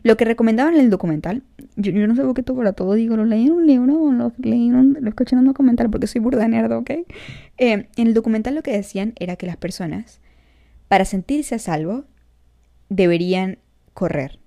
Lo 0.02 0.18
que 0.18 0.26
recomendaban 0.26 0.74
en 0.74 0.80
el 0.80 0.90
documental, 0.90 1.42
yo, 1.76 1.92
no 1.92 2.14
sé 2.14 2.20
por 2.20 2.34
qué 2.34 2.42
todo 2.42 2.58
para 2.58 2.74
todo 2.74 2.92
digo, 2.92 3.16
lo 3.16 3.24
leí 3.24 3.46
en 3.46 3.52
un 3.52 3.66
libro, 3.66 4.12
lo 4.12 4.32
leí 4.36 4.68
lo 4.68 5.08
escuché 5.08 5.34
en 5.34 5.38
un 5.38 5.46
documental 5.46 5.88
porque 5.88 6.06
soy 6.06 6.20
burda 6.20 6.46
nerd, 6.46 6.72
¿ok? 6.72 6.90
Eh, 6.90 7.06
en 7.96 8.06
el 8.06 8.12
documental 8.12 8.54
lo 8.54 8.62
que 8.62 8.72
decían 8.72 9.14
era 9.18 9.36
que 9.36 9.46
las 9.46 9.56
personas 9.56 10.20
para 10.88 11.06
sentirse 11.06 11.54
a 11.54 11.58
salvo, 11.58 12.04
deberían 12.90 13.56
correr. 13.94 14.38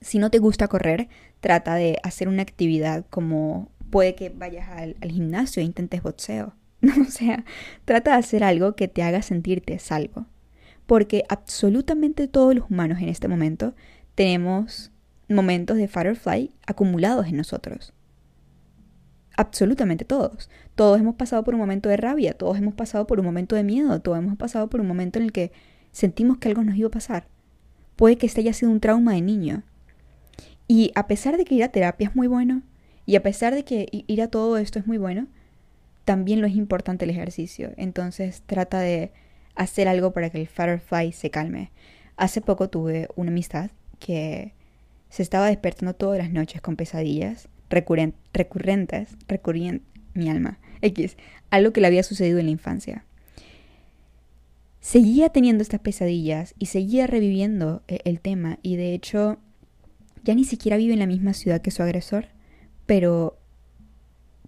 Si 0.00 0.20
no 0.20 0.30
te 0.30 0.38
gusta 0.38 0.68
correr, 0.68 1.08
trata 1.40 1.74
de 1.74 1.98
hacer 2.04 2.28
una 2.28 2.42
actividad 2.42 3.04
como 3.10 3.72
puede 3.90 4.14
que 4.14 4.28
vayas 4.28 4.68
al, 4.68 4.94
gimnasio 5.02 5.60
e 5.60 5.64
intentes 5.64 6.00
boxeo. 6.00 6.54
o 7.08 7.10
sea, 7.10 7.44
trata 7.84 8.12
de 8.12 8.18
hacer 8.18 8.44
algo 8.44 8.76
que 8.76 8.86
te 8.86 9.02
haga 9.02 9.20
sentirte 9.20 9.80
salvo. 9.80 10.26
Porque 10.92 11.24
absolutamente 11.30 12.28
todos 12.28 12.54
los 12.54 12.70
humanos 12.70 13.00
en 13.00 13.08
este 13.08 13.26
momento 13.26 13.74
tenemos 14.14 14.92
momentos 15.26 15.78
de 15.78 15.88
Firefly 15.88 16.52
acumulados 16.66 17.28
en 17.28 17.38
nosotros. 17.38 17.94
Absolutamente 19.34 20.04
todos. 20.04 20.50
Todos 20.74 21.00
hemos 21.00 21.14
pasado 21.14 21.44
por 21.44 21.54
un 21.54 21.60
momento 21.60 21.88
de 21.88 21.96
rabia, 21.96 22.34
todos 22.34 22.58
hemos 22.58 22.74
pasado 22.74 23.06
por 23.06 23.20
un 23.20 23.24
momento 23.24 23.56
de 23.56 23.64
miedo, 23.64 24.02
todos 24.02 24.18
hemos 24.18 24.36
pasado 24.36 24.68
por 24.68 24.82
un 24.82 24.86
momento 24.86 25.18
en 25.18 25.24
el 25.24 25.32
que 25.32 25.50
sentimos 25.92 26.36
que 26.36 26.48
algo 26.48 26.62
nos 26.62 26.76
iba 26.76 26.88
a 26.88 26.90
pasar. 26.90 27.26
Puede 27.96 28.18
que 28.18 28.26
este 28.26 28.42
haya 28.42 28.52
sido 28.52 28.70
un 28.70 28.80
trauma 28.80 29.14
de 29.14 29.22
niño. 29.22 29.62
Y 30.68 30.92
a 30.94 31.06
pesar 31.06 31.38
de 31.38 31.46
que 31.46 31.54
ir 31.54 31.64
a 31.64 31.72
terapia 31.72 32.08
es 32.08 32.14
muy 32.14 32.26
bueno, 32.26 32.64
y 33.06 33.16
a 33.16 33.22
pesar 33.22 33.54
de 33.54 33.64
que 33.64 33.86
ir 33.90 34.20
a 34.20 34.28
todo 34.28 34.58
esto 34.58 34.78
es 34.78 34.86
muy 34.86 34.98
bueno, 34.98 35.26
también 36.04 36.42
lo 36.42 36.46
es 36.46 36.54
importante 36.54 37.06
el 37.06 37.10
ejercicio. 37.12 37.72
Entonces 37.78 38.42
trata 38.44 38.78
de 38.80 39.10
hacer 39.54 39.88
algo 39.88 40.12
para 40.12 40.30
que 40.30 40.40
el 40.40 40.48
Firefly 40.48 41.12
se 41.12 41.30
calme. 41.30 41.70
Hace 42.16 42.40
poco 42.40 42.68
tuve 42.68 43.08
una 43.16 43.30
amistad 43.30 43.70
que 43.98 44.54
se 45.08 45.22
estaba 45.22 45.48
despertando 45.48 45.94
todas 45.94 46.18
las 46.18 46.30
noches 46.30 46.60
con 46.60 46.76
pesadillas 46.76 47.48
recurrentes, 47.72 48.20
recurrentes, 49.28 49.88
mi 50.14 50.28
alma, 50.28 50.58
X, 50.82 51.16
algo 51.50 51.72
que 51.72 51.80
le 51.80 51.86
había 51.86 52.02
sucedido 52.02 52.38
en 52.38 52.46
la 52.46 52.52
infancia. 52.52 53.04
Seguía 54.80 55.30
teniendo 55.30 55.62
estas 55.62 55.80
pesadillas 55.80 56.54
y 56.58 56.66
seguía 56.66 57.06
reviviendo 57.06 57.82
el, 57.86 58.00
el 58.04 58.20
tema 58.20 58.58
y 58.62 58.76
de 58.76 58.94
hecho 58.94 59.38
ya 60.24 60.34
ni 60.34 60.44
siquiera 60.44 60.76
vive 60.76 60.92
en 60.92 60.98
la 60.98 61.06
misma 61.06 61.32
ciudad 61.32 61.62
que 61.62 61.70
su 61.70 61.82
agresor, 61.82 62.26
pero 62.86 63.38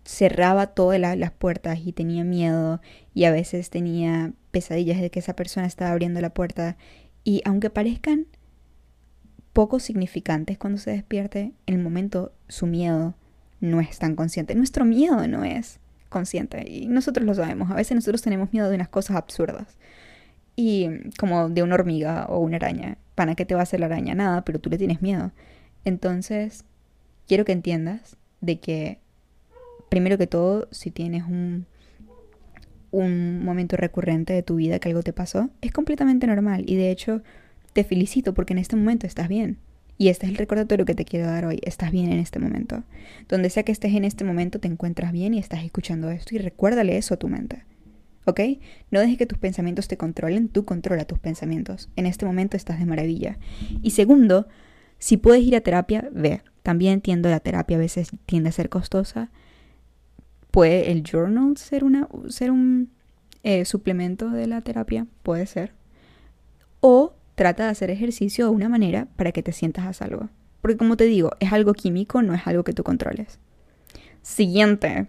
cerraba 0.04 0.68
todas 0.68 1.00
las 1.00 1.30
puertas 1.30 1.78
y 1.84 1.92
tenía 1.92 2.24
miedo 2.24 2.80
y 3.14 3.24
a 3.24 3.30
veces 3.30 3.70
tenía 3.70 4.32
pesadillas 4.54 5.00
de 5.00 5.10
que 5.10 5.18
esa 5.18 5.34
persona 5.34 5.66
estaba 5.66 5.90
abriendo 5.90 6.20
la 6.20 6.30
puerta 6.30 6.76
y 7.24 7.42
aunque 7.44 7.70
parezcan 7.70 8.26
poco 9.52 9.80
significantes 9.80 10.56
cuando 10.58 10.78
se 10.78 10.92
despierte, 10.92 11.52
en 11.66 11.74
el 11.74 11.82
momento 11.82 12.32
su 12.48 12.66
miedo 12.66 13.14
no 13.60 13.80
es 13.80 13.98
tan 13.98 14.14
consciente. 14.14 14.54
Nuestro 14.54 14.84
miedo 14.84 15.26
no 15.26 15.42
es 15.44 15.80
consciente 16.08 16.64
y 16.70 16.86
nosotros 16.86 17.26
lo 17.26 17.34
sabemos. 17.34 17.70
A 17.72 17.74
veces 17.74 17.96
nosotros 17.96 18.22
tenemos 18.22 18.52
miedo 18.52 18.70
de 18.70 18.76
unas 18.76 18.88
cosas 18.88 19.16
absurdas 19.16 19.76
y 20.54 20.88
como 21.18 21.48
de 21.48 21.64
una 21.64 21.74
hormiga 21.74 22.26
o 22.28 22.38
una 22.38 22.56
araña. 22.56 22.96
¿Para 23.16 23.34
qué 23.34 23.44
te 23.44 23.54
va 23.54 23.60
a 23.60 23.64
hacer 23.64 23.80
la 23.80 23.86
araña? 23.86 24.14
Nada, 24.14 24.44
pero 24.44 24.60
tú 24.60 24.70
le 24.70 24.78
tienes 24.78 25.02
miedo. 25.02 25.32
Entonces, 25.84 26.64
quiero 27.26 27.44
que 27.44 27.52
entiendas 27.52 28.16
de 28.40 28.60
que, 28.60 28.98
primero 29.88 30.16
que 30.16 30.28
todo, 30.28 30.68
si 30.70 30.90
tienes 30.90 31.24
un, 31.24 31.66
un 33.02 33.44
momento 33.44 33.76
recurrente 33.76 34.32
de 34.32 34.42
tu 34.42 34.56
vida 34.56 34.78
que 34.78 34.88
algo 34.88 35.02
te 35.02 35.12
pasó, 35.12 35.50
es 35.60 35.72
completamente 35.72 36.26
normal. 36.26 36.64
Y 36.66 36.76
de 36.76 36.90
hecho, 36.90 37.22
te 37.72 37.84
felicito 37.84 38.34
porque 38.34 38.52
en 38.52 38.58
este 38.58 38.76
momento 38.76 39.06
estás 39.06 39.28
bien. 39.28 39.58
Y 39.96 40.08
este 40.08 40.26
es 40.26 40.32
el 40.32 40.38
recordatorio 40.38 40.84
que 40.84 40.94
te 40.94 41.04
quiero 41.04 41.26
dar 41.26 41.44
hoy. 41.44 41.60
Estás 41.62 41.92
bien 41.92 42.12
en 42.12 42.18
este 42.18 42.38
momento. 42.38 42.82
Donde 43.28 43.50
sea 43.50 43.62
que 43.62 43.72
estés 43.72 43.94
en 43.94 44.04
este 44.04 44.24
momento, 44.24 44.58
te 44.58 44.68
encuentras 44.68 45.12
bien 45.12 45.34
y 45.34 45.38
estás 45.38 45.64
escuchando 45.64 46.10
esto. 46.10 46.34
Y 46.34 46.38
recuérdale 46.38 46.96
eso 46.96 47.14
a 47.14 47.16
tu 47.16 47.28
mente. 47.28 47.64
¿Ok? 48.26 48.40
No 48.90 49.00
dejes 49.00 49.18
que 49.18 49.26
tus 49.26 49.38
pensamientos 49.38 49.86
te 49.86 49.96
controlen, 49.96 50.48
tú 50.48 50.64
controla 50.64 51.04
tus 51.04 51.18
pensamientos. 51.18 51.90
En 51.96 52.06
este 52.06 52.26
momento 52.26 52.56
estás 52.56 52.78
de 52.78 52.86
maravilla. 52.86 53.38
Y 53.82 53.90
segundo, 53.90 54.48
si 54.98 55.16
puedes 55.16 55.42
ir 55.42 55.54
a 55.56 55.60
terapia, 55.60 56.08
ve. 56.12 56.42
También 56.62 56.94
entiendo 56.94 57.28
la 57.28 57.40
terapia 57.40 57.76
a 57.76 57.80
veces 57.80 58.10
tiende 58.26 58.48
a 58.48 58.52
ser 58.52 58.68
costosa. 58.68 59.30
¿Puede 60.54 60.92
el 60.92 61.02
journal 61.02 61.56
ser, 61.56 61.82
una, 61.82 62.06
ser 62.28 62.52
un 62.52 62.92
eh, 63.42 63.64
suplemento 63.64 64.30
de 64.30 64.46
la 64.46 64.60
terapia? 64.60 65.08
Puede 65.24 65.46
ser. 65.46 65.72
O 66.78 67.16
trata 67.34 67.64
de 67.64 67.70
hacer 67.70 67.90
ejercicio 67.90 68.44
de 68.44 68.52
una 68.52 68.68
manera 68.68 69.08
para 69.16 69.32
que 69.32 69.42
te 69.42 69.50
sientas 69.50 69.84
a 69.84 69.92
salvo. 69.92 70.28
Porque 70.60 70.76
como 70.76 70.96
te 70.96 71.06
digo, 71.06 71.32
es 71.40 71.52
algo 71.52 71.74
químico, 71.74 72.22
no 72.22 72.34
es 72.34 72.46
algo 72.46 72.62
que 72.62 72.72
tú 72.72 72.84
controles. 72.84 73.40
Siguiente. 74.22 75.08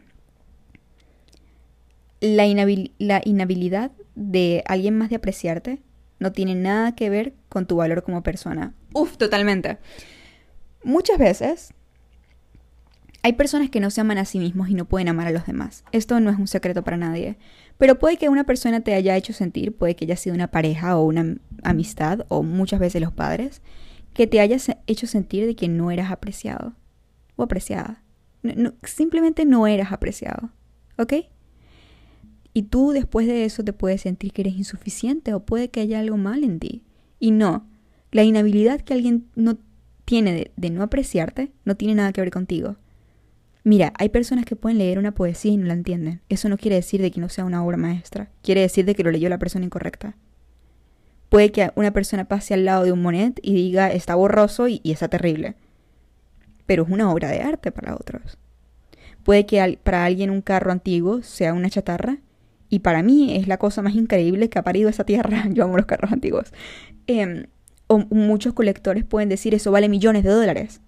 La, 2.22 2.46
la 2.98 3.22
inhabilidad 3.24 3.92
de 4.16 4.64
alguien 4.66 4.98
más 4.98 5.12
de 5.12 5.18
apreciarte 5.18 5.80
no 6.18 6.32
tiene 6.32 6.56
nada 6.56 6.96
que 6.96 7.12
ver 7.12 7.36
con 7.50 7.68
tu 7.68 7.76
valor 7.76 8.02
como 8.02 8.24
persona. 8.24 8.74
Uf, 8.96 9.18
totalmente. 9.18 9.78
Muchas 10.84 11.20
veces 11.20 11.76
hay 13.26 13.34
personas 13.34 13.72
que 13.72 13.80
no 13.80 13.90
se 13.90 14.02
aman 14.02 14.20
a 14.20 14.26
sí 14.26 14.38
mismos 14.38 14.70
y 14.70 14.76
no 14.76 14.86
pueden 14.86 15.08
amar 15.08 15.26
a 15.26 15.32
los 15.32 15.48
demás. 15.48 15.84
Esto 15.92 16.20
no 16.20 16.30
es 16.30 16.38
un 16.38 16.46
secreto 16.46 16.84
para 16.84 16.96
nadie. 16.96 17.40
Pero 17.80 17.98
puede 17.98 18.18
que 18.18 18.30
una 18.30 18.44
persona 18.44 18.82
te 18.82 18.94
haya 18.94 19.18
hecho 19.18 19.34
sentir, 19.34 19.76
puede 19.76 19.96
que 19.96 20.06
haya 20.06 20.16
sido 20.16 20.36
una 20.36 20.52
pareja 20.52 20.96
o 20.96 21.06
una 21.06 21.36
amistad, 21.64 22.28
o 22.28 22.44
muchas 22.44 22.80
veces 22.80 23.02
los 23.02 23.12
padres, 23.12 23.64
que 24.14 24.28
te 24.28 24.42
haya 24.42 24.58
hecho 24.86 25.08
sentir 25.08 25.48
de 25.48 25.56
que 25.56 25.68
no 25.68 25.90
eras 25.90 26.12
apreciado 26.12 26.76
o 27.36 27.42
apreciada. 27.42 28.04
simplemente 28.84 29.44
no 29.44 29.66
eras 29.66 29.92
apreciado. 29.92 30.52
¿Ok? 31.00 31.14
Y 32.54 32.62
tú 32.62 32.92
después 32.92 33.26
de 33.26 33.46
eso 33.46 33.64
te 33.64 33.74
puedes 33.74 34.02
sentir 34.02 34.34
que 34.34 34.44
eres 34.44 34.54
insuficiente 34.54 35.34
o 35.34 35.44
puede 35.44 35.72
que 35.72 35.80
haya 35.80 35.98
algo 35.98 36.18
mal 36.18 36.44
en 36.44 36.60
ti. 36.60 36.84
Y 37.20 37.32
no, 37.32 37.68
la 38.12 38.22
inhabilidad 38.22 38.82
que 38.82 38.94
alguien 38.94 39.26
no 39.34 39.58
tiene 40.06 40.52
de, 40.56 40.70
no 40.70 40.84
apreciarte 40.84 41.52
no 41.64 41.76
tiene 41.76 41.96
nada 41.96 42.14
que 42.14 42.22
ver 42.22 42.30
contigo. 42.30 42.76
Mira, 43.66 43.94
hay 43.98 44.10
personas 44.10 44.46
que 44.46 44.56
pueden 44.56 44.78
leer 44.78 45.00
una 45.00 45.16
poesía 45.16 45.52
y 45.52 45.58
no 45.58 45.66
la 45.66 45.74
entienden. 45.74 46.22
Eso 46.30 46.50
no 46.50 46.58
quiere 46.58 46.76
decir 46.76 47.02
de 47.02 47.10
que 47.10 47.20
no 47.20 47.30
sea 47.30 47.46
una 47.46 47.66
obra 47.66 47.78
maestra. 47.78 48.30
Quiere 48.44 48.62
decir 48.62 48.86
de 48.86 48.94
que 48.94 49.04
lo 49.04 49.10
leyó 49.10 49.28
la 49.28 49.40
persona 49.40 49.66
incorrecta. 49.66 50.16
Puede 51.30 51.52
que 51.52 51.72
una 51.74 51.90
persona 51.90 52.26
pase 52.26 52.54
al 52.54 52.64
lado 52.64 52.84
de 52.84 52.92
un 52.92 53.02
monet 53.02 53.40
y 53.42 53.56
diga 53.56 53.92
está 53.92 54.14
borroso 54.14 54.68
y, 54.68 54.82
está 54.84 55.08
terrible. 55.08 55.56
Pero 56.68 56.84
es 56.84 56.90
una 56.90 57.12
obra 57.12 57.30
de 57.30 57.42
arte 57.42 57.72
para 57.72 57.96
otros. 57.96 58.38
Puede 59.24 59.48
que 59.48 59.80
para 59.82 60.06
alguien 60.06 60.30
un 60.30 60.42
carro 60.42 60.72
antiguo 60.72 61.24
sea 61.24 61.56
una 61.56 61.72
chatarra 61.72 62.20
y 62.70 62.80
para 62.80 63.02
mí 63.02 63.36
es 63.36 63.48
la 63.48 63.58
cosa 63.58 63.82
más 63.82 63.96
increíble 63.96 64.48
que 64.48 64.60
ha 64.60 64.64
parido 64.64 64.90
esa 64.90 65.06
tierra. 65.06 65.48
Yo 65.50 65.64
amo 65.64 65.76
los 65.76 65.88
carros 65.88 66.12
antiguos. 66.12 66.54
Eh, 67.08 67.48
o 67.88 67.98
muchos 68.12 68.54
colectores 68.54 69.06
pueden 69.06 69.30
decir 69.30 69.56
eso 69.56 69.72
vale 69.72 69.90
millones 69.90 70.24
de 70.24 70.30
dólares. 70.30 70.82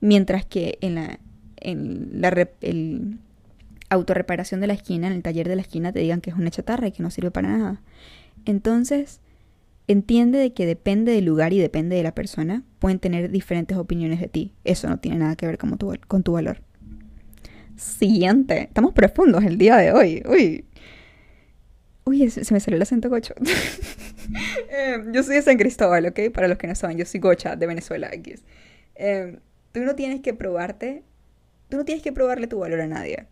Mientras 0.00 0.44
que 0.44 0.76
en 0.82 0.96
la, 0.96 1.18
en 1.64 2.20
la 2.20 2.48
el 2.60 3.18
autorreparación 3.90 4.60
de 4.60 4.66
la 4.66 4.72
esquina, 4.72 5.06
en 5.06 5.12
el 5.12 5.22
taller 5.22 5.48
de 5.48 5.56
la 5.56 5.62
esquina, 5.62 5.92
te 5.92 6.00
digan 6.00 6.20
que 6.20 6.30
es 6.30 6.36
una 6.36 6.50
chatarra 6.50 6.88
y 6.88 6.92
que 6.92 7.02
no 7.02 7.10
sirve 7.10 7.30
para 7.30 7.56
nada. 7.56 7.82
Entonces, 8.44 9.20
entiende 9.86 10.38
de 10.38 10.52
que 10.52 10.66
depende 10.66 11.12
del 11.12 11.24
lugar 11.24 11.52
y 11.52 11.58
depende 11.58 11.96
de 11.96 12.02
la 12.02 12.14
persona, 12.14 12.62
pueden 12.78 12.98
tener 12.98 13.30
diferentes 13.30 13.76
opiniones 13.76 14.20
de 14.20 14.28
ti. 14.28 14.54
Eso 14.64 14.88
no 14.88 14.98
tiene 14.98 15.18
nada 15.18 15.36
que 15.36 15.46
ver 15.46 15.58
con 15.58 15.76
tu, 15.76 15.94
con 16.08 16.22
tu 16.22 16.32
valor. 16.32 16.62
Siguiente. 17.76 18.62
Estamos 18.62 18.92
profundos 18.92 19.44
el 19.44 19.58
día 19.58 19.76
de 19.76 19.92
hoy. 19.92 20.22
Uy. 20.28 20.64
Uy, 22.04 22.30
se 22.30 22.52
me 22.52 22.60
salió 22.60 22.76
el 22.76 22.82
acento 22.82 23.08
gocho. 23.08 23.34
Eh, 24.70 24.98
yo 25.12 25.22
soy 25.22 25.34
de 25.34 25.42
San 25.42 25.58
Cristóbal, 25.58 26.06
¿ok? 26.06 26.32
Para 26.32 26.48
los 26.48 26.56
que 26.56 26.66
no 26.66 26.74
saben, 26.74 26.96
yo 26.96 27.04
soy 27.04 27.20
gocha 27.20 27.56
de 27.56 27.66
Venezuela. 27.66 28.08
Eh, 28.94 29.38
tú 29.72 29.80
no 29.80 29.94
tienes 29.94 30.20
que 30.20 30.32
probarte, 30.32 31.02
tú 31.72 31.78
no 31.78 31.86
tienes 31.86 32.04
que 32.04 32.12
probarle 32.12 32.48
tu 32.48 32.58
valor 32.58 32.82
a 32.82 32.86
nadie. 32.86 33.28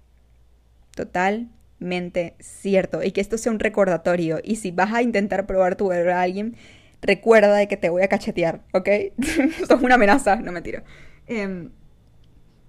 Totalmente 0.96 2.36
cierto. 2.40 3.02
Y 3.02 3.12
que 3.12 3.20
esto 3.20 3.36
sea 3.36 3.52
un 3.52 3.58
recordatorio. 3.58 4.38
Y 4.42 4.56
si 4.56 4.70
vas 4.70 4.94
a 4.94 5.02
intentar 5.02 5.44
probar 5.44 5.76
tu 5.76 5.88
valor 5.88 6.08
a 6.08 6.22
alguien, 6.22 6.56
recuerda 7.02 7.54
de 7.54 7.68
que 7.68 7.76
te 7.76 7.90
voy 7.90 8.00
a 8.00 8.08
cachetear, 8.08 8.64
¿ok? 8.72 8.88
Esto 9.60 9.74
es 9.74 9.82
una 9.82 9.96
amenaza, 9.96 10.36
no 10.36 10.52
me 10.52 10.62
tiro. 10.62 10.82
Em, 11.26 11.68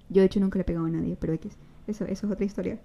yo 0.09 0.19
de 0.19 0.25
hecho 0.25 0.41
nunca 0.41 0.57
le 0.57 0.63
he 0.63 0.65
pegado 0.65 0.87
a 0.87 0.89
nadie, 0.89 1.15
pero 1.17 1.31
X. 1.31 1.57
Eso, 1.87 2.03
eso 2.03 2.27
es 2.27 2.33
otra 2.33 2.45
historia. 2.45 2.77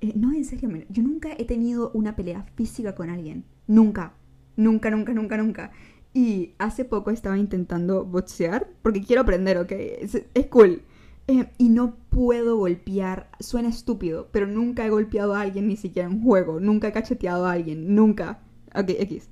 Eh, 0.00 0.14
no, 0.16 0.32
en 0.32 0.46
serio, 0.46 0.70
yo 0.88 1.02
nunca 1.02 1.28
he 1.36 1.44
tenido 1.44 1.90
una 1.92 2.16
pelea 2.16 2.46
física 2.54 2.94
con 2.94 3.10
alguien. 3.10 3.44
Nunca. 3.66 4.14
Nunca, 4.56 4.88
nunca, 4.88 5.12
nunca, 5.12 5.36
nunca. 5.36 5.70
Y 6.14 6.54
hace 6.56 6.86
poco 6.86 7.10
estaba 7.10 7.36
intentando 7.36 8.06
boxear, 8.06 8.70
porque 8.80 9.02
quiero 9.02 9.20
aprender, 9.20 9.58
¿ok? 9.58 9.72
Es, 9.72 10.46
cool. 10.48 10.80
Eh, 11.28 11.50
y 11.58 11.70
no 11.70 11.96
puedo 12.08 12.56
golpear, 12.56 13.30
suena 13.40 13.68
estúpido, 13.68 14.28
pero 14.30 14.46
nunca 14.46 14.86
he 14.86 14.90
golpeado 14.90 15.34
a 15.34 15.40
alguien 15.40 15.66
ni 15.66 15.76
siquiera 15.76 16.08
en 16.08 16.22
juego, 16.22 16.60
nunca 16.60 16.88
he 16.88 16.92
cacheteado 16.92 17.46
a 17.46 17.52
alguien, 17.52 17.96
nunca. 17.96 18.42
Ok, 18.74 18.90
X. 18.90 19.28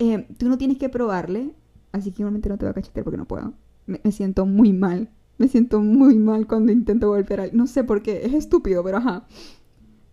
Eh, 0.00 0.26
tú 0.36 0.48
no 0.48 0.58
tienes 0.58 0.78
que 0.78 0.88
probarle, 0.88 1.54
así 1.92 2.10
que 2.10 2.22
igualmente 2.22 2.48
no 2.48 2.58
te 2.58 2.64
voy 2.64 2.70
a 2.70 2.74
cachetear 2.74 3.04
porque 3.04 3.16
no 3.18 3.26
puedo. 3.26 3.54
Me, 3.86 4.00
siento 4.10 4.46
muy 4.46 4.72
mal, 4.72 5.10
me 5.38 5.46
siento 5.48 5.80
muy 5.80 6.16
mal 6.16 6.46
cuando 6.48 6.72
intento 6.72 7.08
golpear 7.08 7.40
a 7.40 7.42
alguien. 7.44 7.58
No 7.58 7.68
sé 7.68 7.84
por 7.84 8.02
qué, 8.02 8.26
es 8.26 8.34
estúpido, 8.34 8.82
pero 8.82 8.98
ajá. 8.98 9.26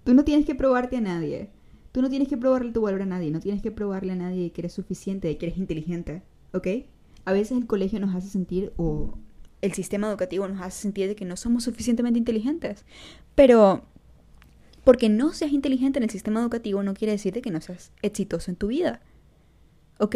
Tú 0.03 0.13
no 0.13 0.24
tienes 0.24 0.46
que 0.46 0.53
probarte 0.53 0.98
a 0.98 1.01
nadie. 1.01 1.50
Tú 1.91 2.01
no 2.03 2.10
tienes 2.10 2.27
que 2.27 2.38
probarle 2.38 2.72
tu 2.72 2.82
valor 2.82 3.01
a 3.01 3.05
nadie. 3.05 3.32
No 3.32 3.39
tienes 3.39 3.63
que 3.63 3.72
probarle 3.72 4.13
a 4.13 4.15
nadie 4.15 4.51
que 4.51 4.62
eres 4.62 4.74
suficiente, 4.74 5.36
que 5.38 5.48
eres 5.48 5.58
inteligente. 5.58 6.24
¿Ok? 6.53 6.67
A 7.25 7.34
veces 7.34 7.58
el 7.58 7.65
colegio 7.65 8.00
nos 8.00 8.13
hace 8.13 8.29
sentir, 8.29 8.74
o 8.77 9.17
el 9.65 9.74
sistema 9.74 10.07
educativo 10.07 10.48
nos 10.48 10.62
hace 10.62 10.84
sentir 10.84 11.07
de 11.07 11.15
que 11.15 11.25
no 11.25 11.36
somos 11.36 11.63
suficientemente 11.63 12.19
inteligentes. 12.19 12.86
Pero 13.34 13.84
porque 14.84 15.10
no 15.10 15.34
seas 15.34 15.51
inteligente 15.51 16.00
en 16.00 16.03
el 16.03 16.10
sistema 16.12 16.39
educativo 16.39 16.84
no 16.84 16.93
quiere 16.93 17.13
decir 17.13 17.34
de 17.34 17.41
que 17.41 17.51
no 17.51 17.60
seas 17.60 17.91
exitoso 18.01 18.51
en 18.51 18.57
tu 18.57 18.67
vida. 18.67 19.01
¿Ok? 19.98 20.15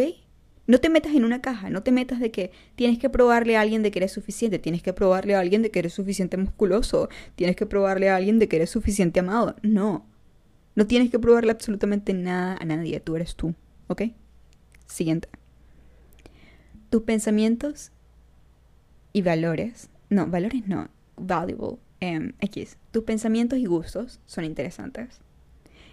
No 0.68 0.78
te 0.78 0.90
metas 0.90 1.16
en 1.16 1.26
una 1.26 1.42
caja, 1.42 1.72
no 1.72 1.82
te 1.82 1.92
metas 1.92 2.20
de 2.20 2.30
que 2.30 2.52
tienes 2.76 3.00
que 3.00 3.10
probarle 3.10 3.58
a 3.58 3.62
alguien 3.62 3.82
de 3.82 3.90
que 3.90 3.98
eres 3.98 4.12
suficiente, 4.12 4.60
tienes 4.60 4.84
que 4.84 4.94
probarle 4.94 5.34
a 5.34 5.40
alguien 5.40 5.64
de 5.64 5.72
que 5.72 5.80
eres 5.80 5.94
suficiente 5.94 6.38
musculoso, 6.38 7.10
tienes 7.36 7.56
que 7.56 7.66
probarle 7.66 8.10
a 8.10 8.16
alguien 8.16 8.38
de 8.38 8.48
que 8.48 8.58
eres 8.58 8.70
suficiente 8.70 9.20
amado. 9.20 9.56
No, 9.64 10.06
no 10.76 10.86
tienes 10.86 11.10
que 11.10 11.18
probarle 11.18 11.52
absolutamente 11.52 12.14
nada 12.14 12.56
a 12.62 12.66
nadie, 12.66 13.00
tú 13.00 13.16
eres 13.16 13.36
tú, 13.36 13.56
¿ok? 13.88 14.04
Siguiente. 14.86 15.28
Tus 16.92 17.02
pensamientos 17.02 17.92
y 19.20 19.22
valores, 19.22 19.90
no, 20.10 20.28
valores 20.28 20.66
no, 20.66 20.88
valuable, 21.18 21.78
em, 22.00 22.32
X, 22.40 22.78
tus 22.92 23.04
pensamientos 23.04 23.60
y 23.60 23.66
gustos 23.66 24.22
son 24.26 24.46
interesantes. 24.46 25.20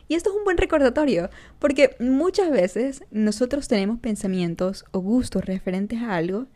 Y 0.09 0.15
esto 0.15 0.31
es 0.31 0.37
un 0.37 0.45
buen 0.45 0.57
recordatorio, 0.57 1.29
porque 1.59 1.97
muchas 1.99 2.53
veces 2.53 3.03
nosotros 3.11 3.67
tenemos 3.67 3.99
pensamientos 3.99 4.85
o 4.93 5.01
gustos 5.01 5.45
referentes 5.45 6.01
a 6.01 6.15
algo 6.15 6.47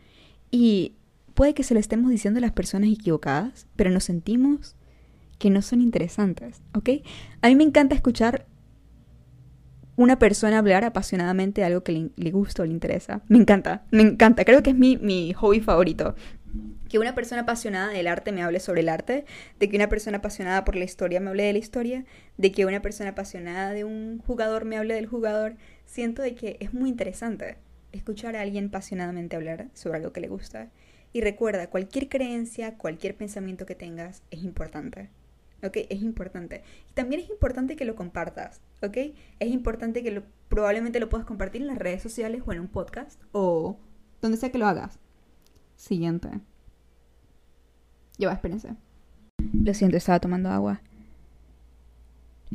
y 0.52 0.94
puede 1.34 1.54
que 1.54 1.64
se 1.64 1.74
lo 1.74 1.80
estemos 1.80 2.10
diciendo 2.10 2.38
a 2.38 2.42
las 2.42 2.52
personas 2.52 2.90
equivocadas, 2.90 3.66
pero 3.74 3.90
nos 3.90 4.04
sentimos 4.04 4.76
que 5.38 5.50
no 5.50 5.62
son 5.62 5.80
interesantes, 5.80 6.62
¿ok? 6.74 6.90
A 7.42 7.48
mí 7.48 7.56
me 7.56 7.64
encanta 7.64 7.96
escuchar 7.96 8.46
una 9.96 10.18
persona 10.18 10.58
hablar 10.58 10.84
apasionadamente 10.84 11.60
de 11.60 11.66
algo 11.66 11.82
que 11.82 12.10
le, 12.14 12.30
gusta 12.30 12.62
o 12.62 12.66
le 12.66 12.72
interesa. 12.72 13.22
Me 13.28 13.36
encanta, 13.36 13.84
me 13.90 14.02
encanta. 14.02 14.46
Creo 14.46 14.62
que 14.62 14.70
es 14.70 14.76
mi, 14.76 14.96
mi 14.96 15.34
hobby 15.34 15.60
favorito 15.60 16.14
que 16.88 16.98
una 16.98 17.14
persona 17.14 17.42
apasionada 17.42 17.88
del 17.88 18.08
arte 18.08 18.32
me 18.32 18.42
hable 18.42 18.60
sobre 18.60 18.80
el 18.80 18.88
arte, 18.88 19.24
de 19.58 19.68
que 19.68 19.76
una 19.76 19.88
persona 19.88 20.18
apasionada 20.18 20.64
por 20.64 20.76
la 20.76 20.84
historia 20.84 21.20
me 21.20 21.30
hable 21.30 21.44
de 21.44 21.52
la 21.52 21.58
historia, 21.58 22.04
de 22.36 22.52
que 22.52 22.66
una 22.66 22.82
persona 22.82 23.10
apasionada 23.10 23.70
de 23.70 23.84
un 23.84 24.18
jugador 24.26 24.64
me 24.64 24.76
hable 24.76 24.94
del 24.94 25.06
jugador, 25.06 25.56
siento 25.86 26.22
de 26.22 26.34
que 26.34 26.56
es 26.60 26.74
muy 26.74 26.88
interesante 26.88 27.56
escuchar 27.92 28.36
a 28.36 28.40
alguien 28.40 28.66
apasionadamente 28.66 29.36
hablar 29.36 29.68
sobre 29.74 29.98
algo 29.98 30.12
que 30.12 30.20
le 30.20 30.28
gusta. 30.28 30.70
Y 31.12 31.20
recuerda, 31.22 31.70
cualquier 31.70 32.08
creencia, 32.08 32.76
cualquier 32.76 33.16
pensamiento 33.16 33.66
que 33.66 33.74
tengas 33.74 34.22
es 34.30 34.44
importante. 34.44 35.10
¿Ok? 35.62 35.76
Es 35.90 36.00
importante. 36.00 36.62
Y 36.88 36.92
también 36.94 37.20
es 37.20 37.28
importante 37.28 37.76
que 37.76 37.84
lo 37.84 37.96
compartas. 37.96 38.60
¿Ok? 38.82 38.96
Es 39.40 39.48
importante 39.50 40.02
que 40.02 40.22
probablemente 40.48 41.00
lo 41.00 41.08
puedas 41.08 41.26
compartir 41.26 41.62
en 41.62 41.68
las 41.68 41.78
redes 41.78 42.02
sociales 42.02 42.42
o 42.46 42.52
en 42.52 42.60
un 42.60 42.68
podcast 42.68 43.20
o 43.32 43.78
donde 44.20 44.36
sea 44.36 44.50
que 44.50 44.58
lo 44.58 44.66
hagas. 44.66 44.98
Siguiente. 45.80 46.28
Ya 48.18 48.30
espérense. 48.30 48.68
Lo 49.54 49.72
siento, 49.72 49.96
estaba 49.96 50.20
tomando 50.20 50.50
agua. 50.50 50.82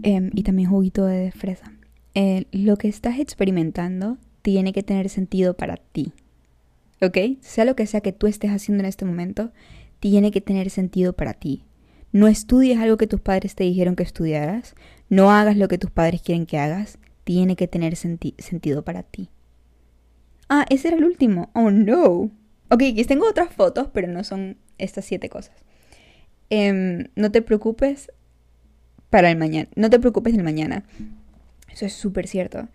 Em, 0.04 0.30
y 0.36 0.44
también 0.44 0.70
juguito 0.70 1.08
de 1.08 1.32
fresa. 1.32 1.74
Eh, 2.14 2.46
lo 2.52 2.78
que 2.78 2.88
estás 2.88 3.18
experimentando 3.18 4.20
tiene 4.44 4.74
que 4.74 4.84
tener 4.84 5.10
sentido 5.10 5.56
para 5.56 5.78
ti. 5.78 6.14
¿Ok? 7.02 7.18
Sea 7.42 7.66
lo 7.66 7.76
que 7.76 7.88
sea 7.88 8.02
que 8.02 8.14
tú 8.14 8.28
estés 8.28 8.52
haciendo 8.52 8.84
en 8.84 8.90
este 8.90 9.06
momento, 9.06 9.52
tiene 10.00 10.30
que 10.30 10.40
tener 10.40 10.70
sentido 10.70 11.14
para 11.14 11.34
ti. 11.34 11.64
No 12.12 12.28
estudies 12.28 12.78
algo 12.78 12.98
que 12.98 13.08
tus 13.08 13.22
padres 13.22 13.56
te 13.56 13.64
dijeron 13.64 13.96
que 13.96 14.04
estudiaras. 14.04 14.76
No 15.10 15.32
hagas 15.32 15.58
lo 15.58 15.68
que 15.68 15.80
tus 15.80 15.90
padres 15.90 16.22
quieren 16.22 16.46
que 16.46 16.60
hagas. 16.60 17.00
Tiene 17.24 17.56
que 17.56 17.68
tener 17.68 17.96
sentido 17.96 18.84
para 18.84 19.02
ti. 19.02 19.30
Ah, 20.48 20.68
ese 20.70 20.90
era 20.90 20.98
el 20.98 21.06
último. 21.06 21.50
Oh 21.56 21.72
no. 21.72 22.30
Ok, 22.70 22.82
aquí 22.82 23.04
tengo 23.06 23.28
otras 23.28 23.54
fotos, 23.54 23.88
pero 23.94 24.08
no 24.08 24.24
son 24.24 24.58
estas 24.78 25.06
siete 25.06 25.30
cosas. 25.30 25.56
Em, 26.50 27.08
no 27.16 27.32
te 27.32 27.42
preocupes 27.42 28.12
para 29.10 29.30
el 29.30 29.38
mañana. 29.38 29.70
No 29.76 29.90
te 29.90 30.00
preocupes 30.00 30.34
del 30.34 30.44
mañana. 30.44 30.84
Eso 31.72 31.86
es 31.86 31.94
súper 31.94 32.28
cierto. 32.28 32.68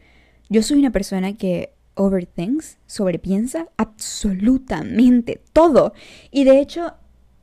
Yo 0.49 0.63
soy 0.63 0.79
una 0.79 0.91
persona 0.91 1.37
que 1.37 1.73
overthinks, 1.95 2.79
sobrepiensa 2.87 3.69
absolutamente 3.77 5.41
todo. 5.53 5.93
Y 6.31 6.45
de 6.45 6.61
hecho, 6.61 6.95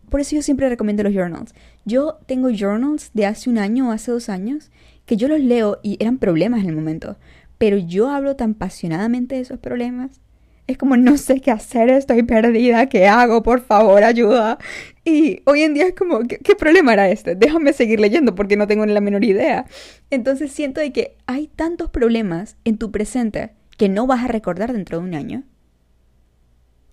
por 0.10 0.22
eso 0.22 0.36
yo 0.36 0.42
siempre 0.42 0.70
recomiendo 0.70 1.04
los 1.04 1.14
journals. 1.14 1.54
Yo 1.86 2.20
tengo 2.26 2.50
journals 2.50 3.12
de 3.14 3.26
hace 3.26 3.50
un 3.50 3.58
año 3.58 3.90
o 3.90 3.92
hace 3.92 4.12
dos 4.12 4.30
años 4.30 4.72
que 5.06 5.18
yo 5.18 5.28
los 5.28 5.40
leo 5.40 5.80
y 5.84 5.98
eran 6.02 6.18
problemas 6.18 6.64
en 6.64 6.70
el 6.70 6.76
momento. 6.76 7.18
Pero 7.58 7.78
yo 7.78 8.10
hablo 8.10 8.36
tan 8.36 8.52
apasionadamente 8.52 9.36
de 9.36 9.42
esos 9.42 9.60
problemas 9.60 10.22
es 10.68 10.78
como 10.78 10.98
no 10.98 11.18
sé 11.18 11.40
qué 11.40 11.50
hacer, 11.50 11.90
estoy 11.90 12.24
perdida, 12.24 12.88
¿qué 12.88 13.08
hago? 13.08 13.42
Por 13.42 13.62
favor, 13.62 14.04
ayuda. 14.04 14.58
Y 15.06 15.42
hoy 15.46 15.62
en 15.62 15.74
día 15.74 15.88
es 15.88 15.96
como, 15.96 16.20
¿qué, 16.20 16.56
problema 16.56 16.92
era 16.92 17.10
este? 17.10 17.36
Déjame 17.36 17.72
seguir 17.72 18.02
leyendo 18.02 18.36
porque 18.36 18.58
no 18.58 18.68
tengo 18.68 18.86
ni 18.86 18.92
la 18.92 19.00
menor 19.00 19.24
idea. 19.24 19.66
Entonces 20.10 20.52
siento 20.52 20.82
de 20.82 20.92
que 20.92 21.16
hay 21.26 21.48
tantos 21.48 21.90
problemas 21.90 22.58
en 22.66 22.78
tu 22.78 22.92
presente 22.92 23.52
que 23.78 23.88
no 23.88 24.08
vas 24.08 24.26
a 24.26 24.28
recordar 24.28 24.74
dentro 24.74 25.00
de 25.00 25.06
un 25.06 25.16
año. 25.16 25.44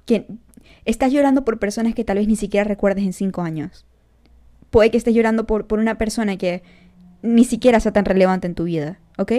Que 0.05 0.27
estás 0.85 1.13
llorando 1.13 1.45
por 1.45 1.59
personas 1.59 1.95
que 1.95 2.05
tal 2.05 2.19
vez 2.19 2.29
ni 2.29 2.37
siquiera 2.37 2.63
recuerdes 2.63 3.05
en 3.05 3.13
cinco 3.13 3.43
años. 3.43 3.87
Puede 4.71 4.93
que 4.93 4.99
estés 4.99 5.15
llorando 5.15 5.47
por, 5.47 5.67
por 5.67 5.81
una 5.81 5.99
persona 5.99 6.37
que 6.37 6.63
ni 7.23 7.45
siquiera 7.45 7.81
sea 7.81 7.93
tan 7.93 8.05
relevante 8.05 8.47
en 8.47 8.55
tu 8.55 8.65
vida, 8.65 9.01
¿ok? 9.19 9.33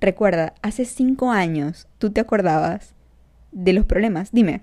Recuerda, 0.00 0.52
hace 0.60 0.84
cinco 0.84 1.30
años 1.30 1.88
tú 1.98 2.10
te 2.10 2.20
acordabas 2.20 2.94
de 3.52 3.72
los 3.72 3.84
problemas. 3.86 4.32
Dime, 4.32 4.62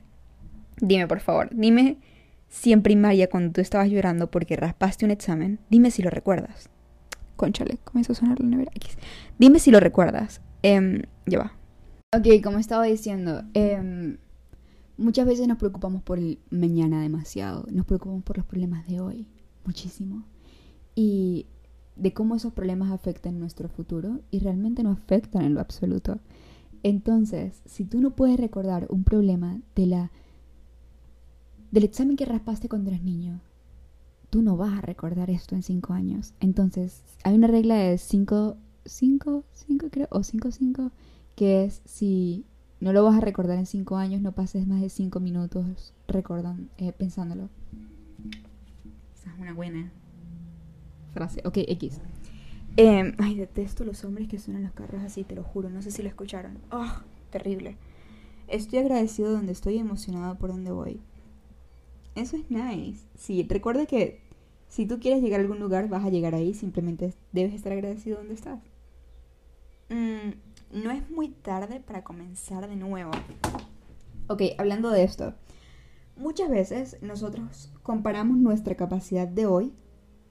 dime 0.79 1.07
por 1.07 1.19
favor, 1.19 1.49
dime 1.51 1.97
si 2.49 2.71
en 2.71 2.81
primaria 2.81 3.29
cuando 3.29 3.53
tú 3.53 3.61
estabas 3.61 3.89
llorando 3.89 4.31
porque 4.31 4.55
raspaste 4.55 5.05
un 5.05 5.11
examen, 5.11 5.59
dime 5.69 5.91
si 5.91 6.01
lo 6.01 6.09
recuerdas. 6.09 6.69
Conchale, 7.35 7.77
comenzó 7.83 8.13
a 8.13 8.15
sonar 8.15 8.39
la 8.39 8.47
nevera 8.47 8.71
X. 8.75 8.97
Dime 9.37 9.59
si 9.59 9.69
lo 9.69 9.79
recuerdas. 9.79 10.41
Eh, 10.63 11.03
ya 11.25 11.39
va. 11.39 11.53
Ok, 12.15 12.41
como 12.41 12.57
estaba 12.57 12.85
diciendo, 12.85 13.43
em, 13.53 14.17
muchas 14.97 15.27
veces 15.27 15.47
nos 15.47 15.57
preocupamos 15.57 16.01
por 16.01 16.17
el 16.17 16.39
mañana 16.49 17.01
demasiado. 17.01 17.65
Nos 17.69 17.85
preocupamos 17.85 18.23
por 18.23 18.37
los 18.37 18.45
problemas 18.45 18.87
de 18.87 19.01
hoy, 19.01 19.27
muchísimo. 19.65 20.25
Y 20.95 21.47
de 21.97 22.13
cómo 22.13 22.35
esos 22.35 22.53
problemas 22.53 22.91
afectan 22.91 23.39
nuestro 23.39 23.69
futuro 23.69 24.21
y 24.31 24.39
realmente 24.39 24.83
no 24.83 24.91
afectan 24.91 25.43
en 25.43 25.53
lo 25.53 25.59
absoluto. 25.59 26.19
Entonces, 26.87 27.61
si 27.65 27.83
tú 27.83 27.99
no 27.99 28.11
puedes 28.11 28.39
recordar 28.39 28.87
un 28.89 29.03
problema 29.03 29.59
de 29.75 29.87
la 29.87 30.11
del 31.69 31.83
examen 31.83 32.15
que 32.15 32.23
raspaste 32.23 32.69
cuando 32.69 32.91
eras 32.91 33.03
niño, 33.03 33.41
tú 34.29 34.41
no 34.41 34.55
vas 34.55 34.77
a 34.77 34.79
recordar 34.79 35.29
esto 35.29 35.53
en 35.55 35.63
cinco 35.63 35.91
años. 35.91 36.33
Entonces, 36.39 37.03
hay 37.25 37.35
una 37.35 37.47
regla 37.47 37.75
de 37.75 37.97
cinco, 37.97 38.55
cinco, 38.85 39.43
cinco 39.51 39.87
creo, 39.91 40.07
o 40.11 40.23
cinco, 40.23 40.49
cinco, 40.51 40.91
que 41.35 41.65
es 41.65 41.81
si 41.83 42.45
no 42.79 42.93
lo 42.93 43.03
vas 43.03 43.17
a 43.17 43.21
recordar 43.21 43.57
en 43.57 43.65
cinco 43.65 43.97
años, 43.97 44.21
no 44.21 44.31
pases 44.31 44.65
más 44.65 44.79
de 44.79 44.87
cinco 44.87 45.19
minutos 45.19 45.93
recordan, 46.07 46.69
eh, 46.77 46.93
pensándolo. 46.93 47.49
Esa 49.13 49.33
es 49.33 49.39
una 49.41 49.53
buena 49.53 49.91
frase. 51.13 51.41
Ok, 51.43 51.57
X. 51.67 51.99
Eh, 52.79 53.15
ay, 53.17 53.35
detesto 53.35 53.83
los 53.83 54.03
hombres 54.05 54.27
que 54.27 54.37
suenan 54.37 54.61
los 54.61 54.71
carros 54.71 55.01
así, 55.01 55.23
te 55.23 55.33
lo 55.33 55.43
juro. 55.43 55.69
No 55.71 55.81
sé 55.81 55.89
si 55.89 56.03
lo 56.03 56.09
escucharon. 56.09 56.59
Oh, 56.71 56.85
terrible. 57.31 57.75
Estoy 58.47 58.79
agradecido 58.79 59.31
donde 59.31 59.51
estoy 59.51 59.79
emocionado 59.79 60.37
por 60.37 60.51
donde 60.51 60.71
voy. 60.71 61.01
Eso 62.13 62.37
es 62.37 62.51
nice. 62.51 63.03
Sí, 63.15 63.45
recuerda 63.49 63.87
que 63.87 64.21
si 64.67 64.85
tú 64.85 64.99
quieres 64.99 65.23
llegar 65.23 65.39
a 65.39 65.43
algún 65.43 65.59
lugar, 65.59 65.89
vas 65.89 66.05
a 66.05 66.11
llegar 66.11 66.35
ahí. 66.35 66.53
Simplemente 66.53 67.15
debes 67.31 67.55
estar 67.55 67.71
agradecido 67.71 68.19
donde 68.19 68.35
estás. 68.35 68.59
Mm, 69.89 70.83
no 70.83 70.91
es 70.91 71.09
muy 71.09 71.29
tarde 71.29 71.79
para 71.79 72.03
comenzar 72.03 72.69
de 72.69 72.75
nuevo. 72.75 73.09
Ok, 74.27 74.43
hablando 74.59 74.91
de 74.91 75.03
esto. 75.03 75.33
Muchas 76.15 76.51
veces 76.51 76.97
nosotros 77.01 77.73
comparamos 77.81 78.37
nuestra 78.37 78.75
capacidad 78.75 79.27
de 79.27 79.47
hoy 79.47 79.73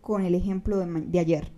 con 0.00 0.24
el 0.24 0.36
ejemplo 0.36 0.78
de, 0.78 0.86
de 0.86 1.18
ayer 1.18 1.56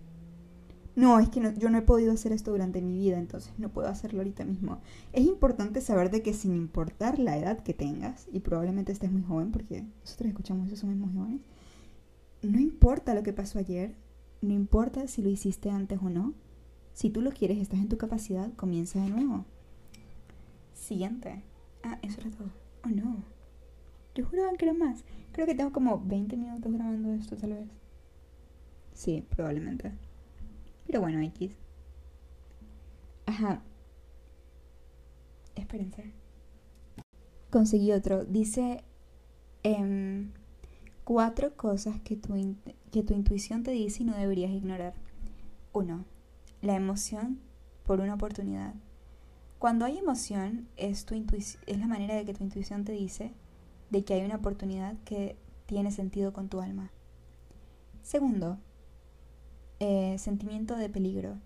no, 0.99 1.17
es 1.17 1.29
que 1.29 1.41
yo 1.57 1.69
no 1.69 1.77
he 1.77 1.81
podido 1.81 2.11
hacer 2.11 2.33
esto 2.33 2.51
durante 2.51 2.81
mi 2.81 2.97
vida, 2.97 3.17
entonces 3.17 3.53
no 3.57 3.69
puedo 3.69 3.87
hacerlo 3.87 4.19
ahorita 4.19 4.43
mismo. 4.43 4.81
Es 5.13 5.25
importante 5.25 5.79
saber 5.79 6.11
de 6.11 6.21
que 6.21 6.33
sin 6.33 6.53
importar 6.53 7.19
la 7.19 7.37
edad 7.37 7.63
que 7.63 7.73
tengas, 7.73 8.27
y 8.33 8.41
probablemente 8.41 8.91
estés 8.91 9.09
muy 9.09 9.21
joven, 9.21 9.53
porque 9.53 9.85
nosotros 10.01 10.27
escuchamos 10.27 10.67
eso, 10.67 10.75
somos 10.75 10.97
muy 10.97 11.13
jóvenes, 11.13 11.41
no 12.41 12.59
importa 12.59 13.13
lo 13.13 13.23
que 13.23 13.31
pasó 13.31 13.59
ayer, 13.59 13.95
no 14.41 14.53
importa 14.53 15.07
si 15.07 15.21
lo 15.21 15.29
hiciste 15.29 15.69
antes 15.69 15.99
o 16.01 16.09
no, 16.09 16.33
si 16.91 17.09
tú 17.09 17.21
lo 17.21 17.31
quieres, 17.31 17.59
estás 17.59 17.79
en 17.79 17.87
tu 17.87 17.97
capacidad, 17.97 18.51
comienza 18.55 18.99
de 18.99 19.09
nuevo. 19.09 19.45
Siguiente. 20.73 21.43
Ah, 21.81 21.97
eso 22.01 22.19
era 22.19 22.31
todo. 22.31 22.49
Oh 22.83 22.89
no. 22.89 23.23
Yo 24.15 24.25
juraba 24.25 24.51
que 24.57 24.65
era 24.65 24.73
más. 24.73 25.05
Creo 25.31 25.47
que 25.47 25.55
tengo 25.55 25.71
como 25.71 26.03
20 26.05 26.35
minutos 26.35 26.73
grabando 26.73 27.13
esto, 27.13 27.37
tal 27.37 27.53
vez. 27.53 27.69
Sí, 28.93 29.25
probablemente. 29.29 29.93
Pero 30.89 31.01
bueno, 31.01 31.21
X. 31.21 31.55
Ajá. 33.27 33.61
Espérense. 35.53 36.11
Conseguí 37.51 37.91
otro. 37.91 38.25
Dice... 38.25 38.83
Em, 39.61 40.31
Cuatro 41.09 41.55
cosas 41.55 41.99
que 42.01 42.15
tu, 42.15 42.35
que 42.91 43.01
tu 43.01 43.15
intuición 43.15 43.63
te 43.63 43.71
dice 43.71 44.03
y 44.03 44.05
no 44.05 44.15
deberías 44.15 44.51
ignorar. 44.51 44.93
Uno, 45.73 46.05
la 46.61 46.75
emoción 46.75 47.39
por 47.83 47.99
una 47.99 48.13
oportunidad. 48.13 48.75
Cuando 49.57 49.85
hay 49.85 49.97
emoción, 49.97 50.67
es, 50.77 51.05
tu 51.05 51.15
es 51.15 51.57
la 51.79 51.87
manera 51.87 52.13
de 52.13 52.25
que 52.25 52.35
tu 52.35 52.43
intuición 52.43 52.85
te 52.85 52.91
dice 52.91 53.33
de 53.89 54.03
que 54.03 54.13
hay 54.13 54.21
una 54.21 54.35
oportunidad 54.35 54.97
que 55.03 55.35
tiene 55.65 55.91
sentido 55.91 56.31
con 56.31 56.47
tu 56.47 56.61
alma. 56.61 56.91
Segundo, 58.03 58.59
eh, 59.79 60.15
sentimiento 60.17 60.75
de 60.75 60.89
peligro. 60.89 61.37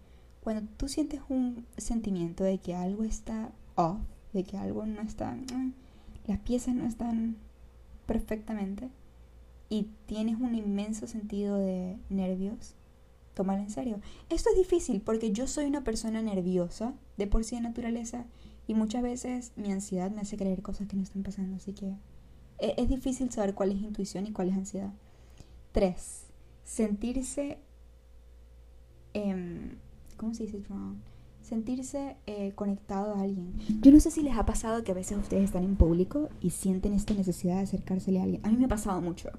Cuando 0.41 0.69
tú 0.77 0.87
sientes 0.87 1.21
un 1.29 1.65
sentimiento 1.77 2.43
de 2.43 2.57
que 2.57 2.75
algo 2.75 3.03
está 3.03 3.51
off, 3.75 3.99
de 4.33 4.43
que 4.43 4.57
algo 4.57 4.85
no 4.85 5.01
está, 5.01 5.31
mm, 5.31 5.73
las 6.27 6.39
piezas 6.39 6.75
no 6.75 6.85
están 6.85 7.37
perfectamente 8.05 8.89
y 9.69 9.87
tienes 10.05 10.39
un 10.39 10.55
inmenso 10.55 11.07
sentido 11.07 11.57
de 11.57 11.97
nervios, 12.09 12.75
tómalo 13.33 13.61
en 13.61 13.69
serio. 13.69 13.99
Esto 14.29 14.49
es 14.51 14.57
difícil 14.57 15.01
porque 15.01 15.31
yo 15.31 15.47
soy 15.47 15.65
una 15.65 15.83
persona 15.83 16.21
nerviosa 16.21 16.93
de 17.17 17.27
por 17.27 17.43
sí 17.43 17.55
de 17.55 17.61
naturaleza 17.61 18.25
y 18.67 18.75
muchas 18.75 19.03
veces 19.03 19.51
mi 19.55 19.71
ansiedad 19.71 20.11
me 20.11 20.21
hace 20.21 20.37
creer 20.37 20.61
cosas 20.61 20.87
que 20.87 20.95
no 20.95 21.03
están 21.03 21.23
pasando, 21.23 21.55
así 21.55 21.73
que 21.73 21.95
e, 22.59 22.75
es, 22.77 22.87
difícil 22.87 23.31
saber 23.31 23.53
cuál 23.53 23.71
es 23.71 23.81
intuición 23.81 24.27
y 24.27 24.31
cuál 24.31 24.49
es 24.49 24.55
ansiedad. 24.55 24.93
Tres, 25.71 26.27
sentirse, 26.63 27.57
eh, 29.13 29.75
¿cómo 30.17 30.33
se 30.33 30.43
dice? 30.43 30.61
Sentirse 31.41 32.15
eh, 32.25 32.53
conectado 32.55 33.15
a 33.15 33.21
alguien. 33.21 33.53
Yo 33.81 33.91
no 33.91 33.99
sé 33.99 34.11
si 34.11 34.23
les 34.23 34.37
ha 34.37 34.45
pasado 34.45 34.83
que 34.83 34.91
a 34.91 34.95
veces 34.95 35.17
ustedes 35.17 35.43
están 35.43 35.63
en 35.63 35.75
público 35.75 36.29
y 36.39 36.51
sienten 36.51 36.93
esta 36.93 37.13
necesidad 37.13 37.57
de 37.57 37.63
acercársele 37.63 38.19
a 38.19 38.23
alguien. 38.23 38.45
A 38.45 38.49
mí 38.49 38.57
me 38.57 38.65
ha 38.65 38.69
pasado 38.69 39.01
mucho, 39.01 39.29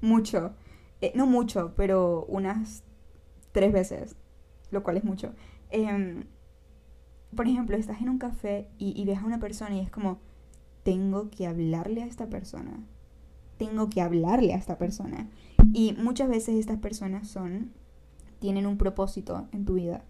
mucho. 0.00 0.54
Eh, 1.00 1.12
no 1.16 1.26
mucho, 1.26 1.74
pero 1.76 2.24
unas 2.28 2.84
tres 3.50 3.72
veces, 3.72 4.14
lo 4.70 4.84
cual 4.84 4.98
es 4.98 5.04
mucho. 5.04 5.34
Em, 5.70 6.24
por 7.34 7.48
ejemplo, 7.48 7.76
estás 7.76 8.00
en 8.00 8.08
un 8.08 8.18
café 8.18 8.68
y, 8.78 9.00
y 9.00 9.04
ves 9.04 9.18
a 9.18 9.24
una 9.24 9.40
persona 9.40 9.74
y 9.74 9.80
es 9.80 9.90
como, 9.90 10.20
tengo 10.84 11.28
que 11.30 11.46
hablarle 11.46 12.02
a 12.02 12.06
esta 12.06 12.28
persona. 12.28 12.84
Tengo 13.58 13.90
que 13.90 14.00
hablarle 14.00 14.54
a 14.54 14.58
esta 14.58 14.78
persona. 14.78 15.28
Y 15.72 15.94
muchas 15.94 16.28
veces 16.28 16.56
estas 16.56 16.78
personas 16.78 17.28
son, 17.28 17.72
tienen 18.42 18.66
un 18.66 18.76
propósito 18.76 19.48
en 19.52 19.64
tu 19.64 19.74
vida. 19.74 20.04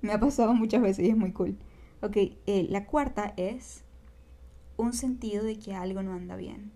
Me 0.00 0.12
ha 0.12 0.18
pasado 0.18 0.52
muchas 0.52 0.82
veces 0.82 1.06
y 1.06 1.10
es 1.10 1.16
muy 1.16 1.30
cool. 1.32 1.56
Ok, 2.02 2.16
eh, 2.16 2.66
la 2.68 2.86
cuarta 2.86 3.34
es 3.36 3.84
un 4.76 4.92
sentido 4.92 5.44
de 5.44 5.60
que 5.60 5.72
algo 5.72 6.02
no 6.02 6.12
anda 6.12 6.34
bien. 6.34 6.72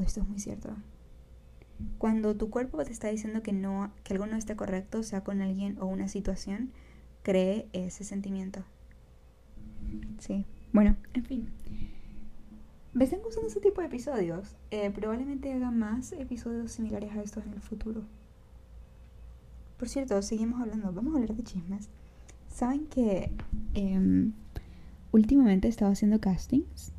Esto 0.00 0.20
es 0.20 0.28
muy 0.28 0.38
cierto. 0.38 0.70
Cuando 1.98 2.36
tu 2.36 2.48
cuerpo 2.48 2.84
te 2.84 2.92
está 2.92 3.08
diciendo 3.08 3.42
que 3.42 3.52
no, 3.52 3.92
que 4.04 4.14
algo 4.14 4.26
no 4.26 4.36
está 4.36 4.56
correcto, 4.56 5.02
sea 5.02 5.24
con 5.24 5.42
alguien 5.42 5.76
o 5.80 5.86
una 5.86 6.06
situación, 6.06 6.70
cree 7.24 7.68
ese 7.72 8.04
sentimiento. 8.04 8.62
Sí. 10.20 10.46
Bueno, 10.72 10.94
en 11.14 11.24
fin. 11.24 11.50
¿Me 12.92 13.02
están 13.02 13.20
gustando 13.20 13.48
ese 13.48 13.60
tipo 13.60 13.80
de 13.80 13.88
episodios? 13.88 14.54
Eh, 14.70 14.92
probablemente 14.92 15.52
haga 15.52 15.72
más 15.72 16.12
episodios 16.12 16.70
similares 16.70 17.10
a 17.16 17.22
estos 17.22 17.44
en 17.44 17.54
el 17.54 17.60
futuro. 17.60 18.04
Por 19.78 19.88
cierto, 19.88 20.20
seguimos 20.22 20.60
hablando. 20.60 20.92
Vamos 20.92 21.14
a 21.14 21.18
hablar 21.18 21.36
de 21.36 21.44
chismes. 21.44 21.88
¿Saben 22.48 22.86
que 22.86 23.30
em, 23.74 24.32
últimamente 25.12 25.68
he 25.68 25.70
haciendo 25.92 26.20
castings? 26.20 26.92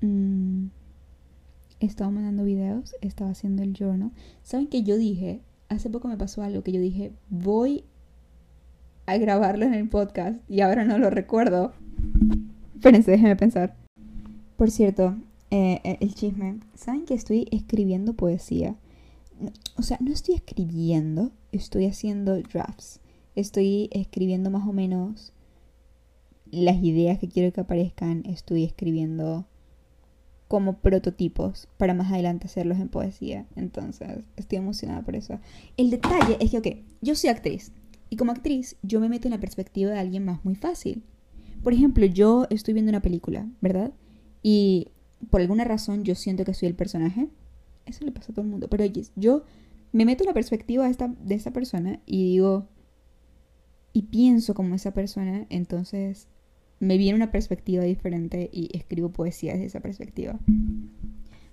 Mm, 0.00 0.68
mandando 2.12 2.44
videos, 2.44 2.94
he 3.02 3.08
haciendo 3.30 3.62
el 3.62 3.74
journal. 3.74 4.10
¿Saben 4.42 4.68
que 4.68 4.82
yo 4.82 4.96
dije? 4.96 5.42
Hace 5.68 5.90
poco 5.90 6.08
me 6.08 6.16
pasó 6.16 6.42
algo 6.42 6.62
que 6.62 6.72
yo 6.72 6.80
dije, 6.80 7.12
voy 7.28 7.84
a 9.06 9.18
grabarlo 9.18 9.66
en 9.66 9.74
el 9.74 9.88
podcast 9.88 10.38
y 10.48 10.60
ahora 10.60 10.84
no 10.84 10.98
lo 10.98 11.10
recuerdo. 11.10 11.72
Espérense, 12.74 13.10
déjenme 13.10 13.36
pensar. 13.36 13.76
Por 14.56 14.70
cierto, 14.70 15.16
eh, 15.50 15.80
eh, 15.84 15.98
el 16.00 16.14
chisme. 16.14 16.60
¿Saben 16.74 17.04
que 17.04 17.14
estoy 17.14 17.48
escribiendo 17.50 18.14
poesía? 18.14 18.76
O 19.76 19.82
sea, 19.82 19.98
no 20.00 20.12
estoy 20.12 20.34
escribiendo, 20.34 21.32
estoy 21.52 21.86
haciendo 21.86 22.40
drafts. 22.40 23.00
Estoy 23.34 23.88
escribiendo 23.92 24.50
más 24.50 24.66
o 24.68 24.72
menos 24.72 25.32
las 26.50 26.82
ideas 26.82 27.18
que 27.18 27.28
quiero 27.28 27.52
que 27.52 27.60
aparezcan. 27.60 28.22
Estoy 28.26 28.64
escribiendo 28.64 29.46
como 30.48 30.78
prototipos 30.78 31.68
para 31.78 31.94
más 31.94 32.12
adelante 32.12 32.46
hacerlos 32.46 32.78
en 32.78 32.88
poesía. 32.88 33.46
Entonces, 33.56 34.24
estoy 34.36 34.58
emocionada 34.58 35.02
por 35.02 35.16
eso. 35.16 35.40
El 35.76 35.90
detalle 35.90 36.36
es 36.40 36.50
que, 36.50 36.58
ok, 36.58 36.66
yo 37.00 37.14
soy 37.14 37.30
actriz. 37.30 37.72
Y 38.10 38.16
como 38.16 38.32
actriz, 38.32 38.76
yo 38.82 39.00
me 39.00 39.08
meto 39.08 39.26
en 39.26 39.32
la 39.32 39.40
perspectiva 39.40 39.90
de 39.90 39.98
alguien 39.98 40.24
más 40.24 40.44
muy 40.44 40.54
fácil. 40.54 41.02
Por 41.62 41.72
ejemplo, 41.72 42.06
yo 42.06 42.46
estoy 42.50 42.74
viendo 42.74 42.90
una 42.90 43.02
película, 43.02 43.48
¿verdad? 43.60 43.92
Y 44.42 44.88
por 45.30 45.40
alguna 45.40 45.64
razón 45.64 46.04
yo 46.04 46.14
siento 46.14 46.44
que 46.44 46.54
soy 46.54 46.68
el 46.68 46.74
personaje. 46.74 47.28
Eso 47.86 48.04
le 48.04 48.12
pasa 48.12 48.32
a 48.32 48.34
todo 48.34 48.44
el 48.44 48.50
mundo. 48.50 48.68
Pero 48.68 48.84
yo 49.16 49.42
me 49.92 50.04
meto 50.04 50.24
en 50.24 50.28
la 50.28 50.34
perspectiva 50.34 50.88
de 50.88 51.34
esta 51.34 51.52
persona 51.52 52.00
y 52.06 52.24
digo, 52.24 52.68
y 53.92 54.02
pienso 54.02 54.54
como 54.54 54.74
esa 54.74 54.92
persona, 54.92 55.46
entonces 55.50 56.28
me 56.80 56.98
viene 56.98 57.16
una 57.16 57.30
perspectiva 57.30 57.84
diferente 57.84 58.50
y 58.52 58.76
escribo 58.76 59.10
poesía 59.10 59.52
desde 59.52 59.66
esa 59.66 59.80
perspectiva. 59.80 60.38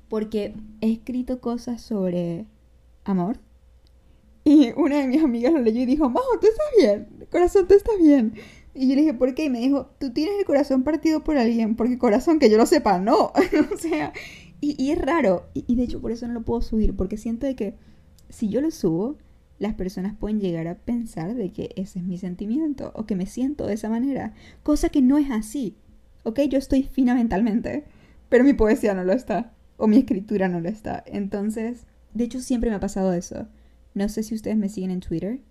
Porque 0.10 0.54
he 0.82 0.92
escrito 0.92 1.40
cosas 1.40 1.82
sobre 1.82 2.46
amor. 3.06 3.40
Y 4.44 4.72
una 4.76 4.98
de 4.98 5.08
mis 5.08 5.24
amigas 5.24 5.54
lo 5.54 5.60
leyó 5.60 5.82
y 5.82 5.86
dijo, 5.86 6.10
Majo, 6.10 6.40
tú 6.42 6.48
estás 6.48 6.66
bien, 6.78 7.28
corazón, 7.30 7.68
tú 7.68 7.76
estás 7.76 7.98
bien. 8.00 8.34
Y 8.74 8.90
yo 8.90 8.96
le 8.96 9.02
dije, 9.02 9.14
¿por 9.14 9.36
qué? 9.36 9.46
Y 9.46 9.50
me 9.50 9.60
dijo, 9.60 9.92
tú 10.00 10.12
tienes 10.12 10.40
el 10.40 10.46
corazón 10.46 10.84
partido 10.84 11.24
por 11.24 11.38
alguien, 11.38 11.76
porque 11.76 11.98
corazón, 11.98 12.40
que 12.40 12.50
yo 12.50 12.58
lo 12.58 12.66
sepa, 12.66 13.00
no. 13.00 13.32
o 13.74 13.78
sea, 13.78 14.14
y, 14.62 14.92
es 14.92 15.00
raro. 15.00 15.50
Y, 15.54 15.76
de 15.76 15.84
hecho 15.84 16.00
por 16.00 16.12
eso 16.12 16.28
no 16.28 16.34
lo 16.34 16.44
puedo 16.44 16.62
subir, 16.62 16.96
porque 16.96 17.18
siento 17.18 17.48
de 17.48 17.56
que 17.56 17.76
si 18.30 18.48
yo 18.48 18.62
lo 18.62 18.72
subo, 18.72 19.18
las 19.60 19.74
personas 19.74 20.16
pueden 20.16 20.40
llegar 20.40 20.68
a 20.68 20.76
pensar 20.76 21.36
de 21.36 21.52
que 21.52 21.72
ese 21.76 22.00
es 22.00 22.06
mi 22.06 22.18
sentimiento, 22.18 22.92
o 22.96 23.06
que 23.06 23.16
me 23.16 23.26
siento 23.26 23.66
de 23.68 23.74
esa 23.74 23.90
manera. 23.90 24.34
Cosa 24.64 24.90
que 24.90 25.02
no 25.02 25.18
es 25.18 25.30
así. 25.32 25.76
¿Ok? 26.24 26.42
Yo 26.42 26.60
estoy 26.60 26.84
fina 26.84 27.16
mentalmente, 27.16 27.86
pero 28.30 28.44
mi 28.44 28.54
poesía 28.54 28.94
no 28.94 29.04
lo 29.04 29.14
está, 29.14 29.54
o 29.78 29.88
mi 29.88 29.98
escritura 29.98 30.48
no 30.48 30.62
lo 30.62 30.70
está. 30.70 31.04
Entonces, 31.08 31.86
de 32.14 32.24
hecho 32.24 32.40
siempre 32.40 32.70
me 32.70 32.76
ha 32.76 32.80
pasado 32.80 33.14
eso. 33.14 33.48
No 33.94 34.08
sé 34.10 34.24
si 34.24 34.36
ustedes 34.36 34.58
me 34.58 34.70
siguen 34.70 34.92
en 34.92 35.00
Twitter, 35.00 35.42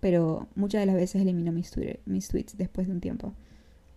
pero 0.00 0.48
muchas 0.54 0.80
de 0.80 0.86
las 0.86 0.94
veces 0.94 1.20
elimino 1.20 1.52
mis, 1.52 1.72
mis 2.06 2.28
tweets 2.28 2.56
después 2.56 2.86
de 2.86 2.92
un 2.94 3.00
tiempo. 3.00 3.34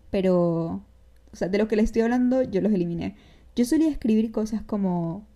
Pero, 0.09 0.83
o 1.31 1.35
sea, 1.35 1.47
de 1.47 1.57
lo 1.57 1.67
que 1.67 1.75
les 1.75 1.85
estoy 1.85 2.01
hablando, 2.01 2.43
yo 2.43 2.61
los 2.61 2.73
eliminé. 2.73 3.15
Yo 3.55 3.65
solía 3.65 3.89
escribir 3.89 4.31
cosas 4.31 4.63
como 4.63 5.27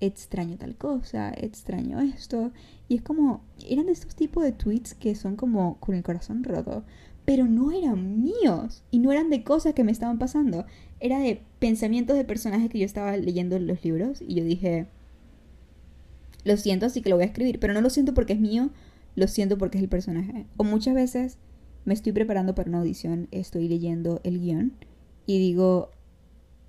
extraño 0.00 0.56
tal 0.56 0.76
cosa, 0.76 1.32
extraño 1.36 2.00
esto, 2.00 2.52
y 2.88 2.96
es 2.96 3.02
como, 3.02 3.42
eran 3.68 3.86
de 3.86 3.92
estos 3.92 4.14
tipos 4.14 4.44
de 4.44 4.52
tweets 4.52 4.94
que 4.94 5.14
son 5.14 5.36
como 5.36 5.78
con 5.80 5.94
el 5.94 6.02
corazón 6.02 6.44
roto, 6.44 6.84
pero 7.24 7.46
no 7.46 7.72
eran 7.72 8.22
míos 8.22 8.84
y 8.90 9.00
no 9.00 9.10
eran 9.10 9.30
de 9.30 9.42
cosas 9.42 9.74
que 9.74 9.84
me 9.84 9.92
estaban 9.92 10.18
pasando, 10.18 10.66
era 11.00 11.18
de 11.18 11.42
pensamientos 11.58 12.16
de 12.16 12.24
personajes 12.24 12.70
que 12.70 12.78
yo 12.78 12.84
estaba 12.84 13.16
leyendo 13.16 13.56
en 13.56 13.66
los 13.66 13.82
libros 13.84 14.22
y 14.22 14.34
yo 14.34 14.44
dije, 14.44 14.86
lo 16.44 16.56
siento, 16.56 16.86
así 16.86 17.02
que 17.02 17.10
lo 17.10 17.16
voy 17.16 17.24
a 17.24 17.28
escribir, 17.28 17.58
pero 17.58 17.74
no 17.74 17.80
lo 17.80 17.90
siento 17.90 18.14
porque 18.14 18.34
es 18.34 18.40
mío, 18.40 18.70
lo 19.16 19.26
siento 19.26 19.58
porque 19.58 19.78
es 19.78 19.82
el 19.82 19.88
personaje. 19.88 20.46
O 20.56 20.64
muchas 20.64 20.94
veces 20.94 21.38
me 21.84 21.94
estoy 21.94 22.12
preparando 22.12 22.54
para 22.54 22.68
una 22.68 22.78
audición, 22.78 23.26
estoy 23.32 23.68
leyendo 23.68 24.20
el 24.22 24.40
guion 24.40 24.72
y 25.26 25.38
digo, 25.38 25.90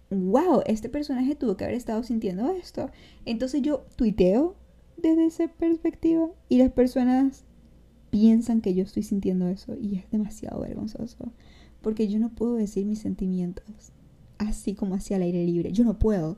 wow, 0.10 0.62
este 0.66 0.90
personaje 0.90 1.36
tuvo 1.36 1.58
que 1.58 1.66
haber 1.66 1.76
estado 1.76 2.04
sintiendo 2.04 2.50
esto. 2.52 2.90
Entonces 3.26 3.62
yo 3.62 3.86
tuiteo 3.96 4.56
desde 4.98 5.26
esa 5.26 5.48
perspectiva 5.48 6.30
y 6.50 6.58
las 6.58 6.72
personas 6.72 7.44
piensan 8.10 8.62
que 8.62 8.74
yo 8.74 8.84
estoy 8.84 9.04
sintiendo 9.04 9.48
eso 9.48 9.76
y 9.80 9.98
es 9.98 10.10
demasiado 10.12 10.62
vergonzoso 10.62 11.32
porque 11.82 12.08
yo 12.08 12.20
no 12.20 12.30
puedo 12.30 12.56
decir 12.56 12.86
mis 12.86 13.00
sentimientos 13.00 13.92
así 14.38 14.74
como 14.76 14.96
hacia 14.96 15.18
el 15.18 15.24
aire 15.24 15.44
libre. 15.46 15.72
Yo 15.72 15.84
no 15.84 16.00
puedo, 16.00 16.38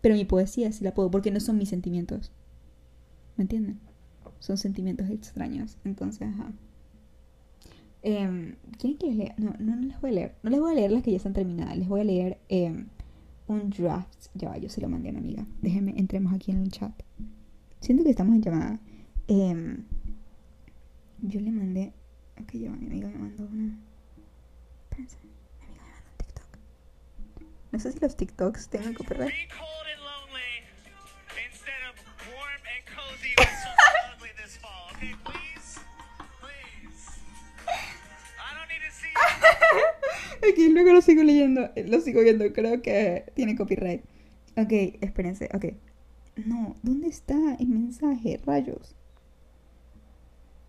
pero 0.00 0.14
mi 0.14 0.24
poesía 0.24 0.72
sí 0.72 0.84
la 0.84 0.94
puedo 0.94 1.10
porque 1.10 1.30
no 1.30 1.40
son 1.40 1.58
mis 1.58 1.68
sentimientos. 1.68 2.32
¿Me 3.36 3.42
entienden? 3.42 3.80
son 4.38 4.58
sentimientos 4.58 5.08
extraños. 5.08 5.78
Entonces, 5.84 6.28
ajá. 6.28 6.52
Eh, 8.02 8.56
¿Quieren 8.78 8.98
que 8.98 9.06
les 9.06 9.16
lea? 9.16 9.34
No, 9.38 9.54
no, 9.60 9.76
no 9.76 9.86
les 9.86 10.00
voy 10.00 10.10
a 10.10 10.14
leer. 10.14 10.34
No 10.42 10.50
les 10.50 10.60
voy 10.60 10.72
a 10.72 10.74
leer 10.74 10.90
las 10.90 11.04
que 11.04 11.12
ya 11.12 11.16
están 11.16 11.32
terminadas. 11.32 11.76
Les 11.78 11.88
voy 11.88 12.00
a 12.00 12.04
leer 12.04 12.38
em, 12.48 12.88
un 13.52 13.70
draft. 13.70 14.28
Ya 14.34 14.48
va, 14.48 14.58
yo 14.58 14.68
se 14.68 14.80
lo 14.80 14.88
mandé 14.88 15.10
a 15.10 15.12
mi 15.12 15.18
amiga. 15.18 15.46
Déjenme, 15.60 15.94
entremos 15.96 16.32
aquí 16.32 16.50
en 16.50 16.62
el 16.62 16.70
chat. 16.70 16.92
Siento 17.80 18.04
que 18.04 18.10
estamos 18.10 18.34
en 18.34 18.42
llamada. 18.42 18.80
Em, 19.28 19.84
yo 21.20 21.40
le 21.40 21.50
mandé. 21.50 21.92
Ok, 22.40 22.52
ya 22.54 22.70
va, 22.70 22.76
mi 22.76 22.86
amiga 22.86 23.08
me 23.08 23.18
mandó 23.18 23.44
una. 23.44 23.78
Espérense. 24.84 25.18
Mi 25.60 25.66
amiga 25.66 25.82
me 25.84 25.90
mandó 25.92 26.10
un 26.10 26.16
TikTok. 26.18 26.58
No 27.72 27.78
sé 27.78 27.92
si 27.92 28.00
los 28.00 28.16
TikToks 28.16 28.68
tengan 28.68 28.94
copyright. 28.94 29.32
Lo 40.92 41.00
sigo 41.00 41.22
leyendo, 41.22 41.70
lo 41.86 42.00
sigo 42.00 42.20
viendo, 42.22 42.52
creo 42.52 42.82
que 42.82 43.24
tiene 43.34 43.56
copyright. 43.56 44.02
Ok, 44.56 44.98
espérense, 45.00 45.48
ok. 45.54 45.66
No, 46.46 46.76
¿dónde 46.82 47.08
está 47.08 47.54
el 47.58 47.68
mensaje? 47.68 48.40
Rayos. 48.44 48.94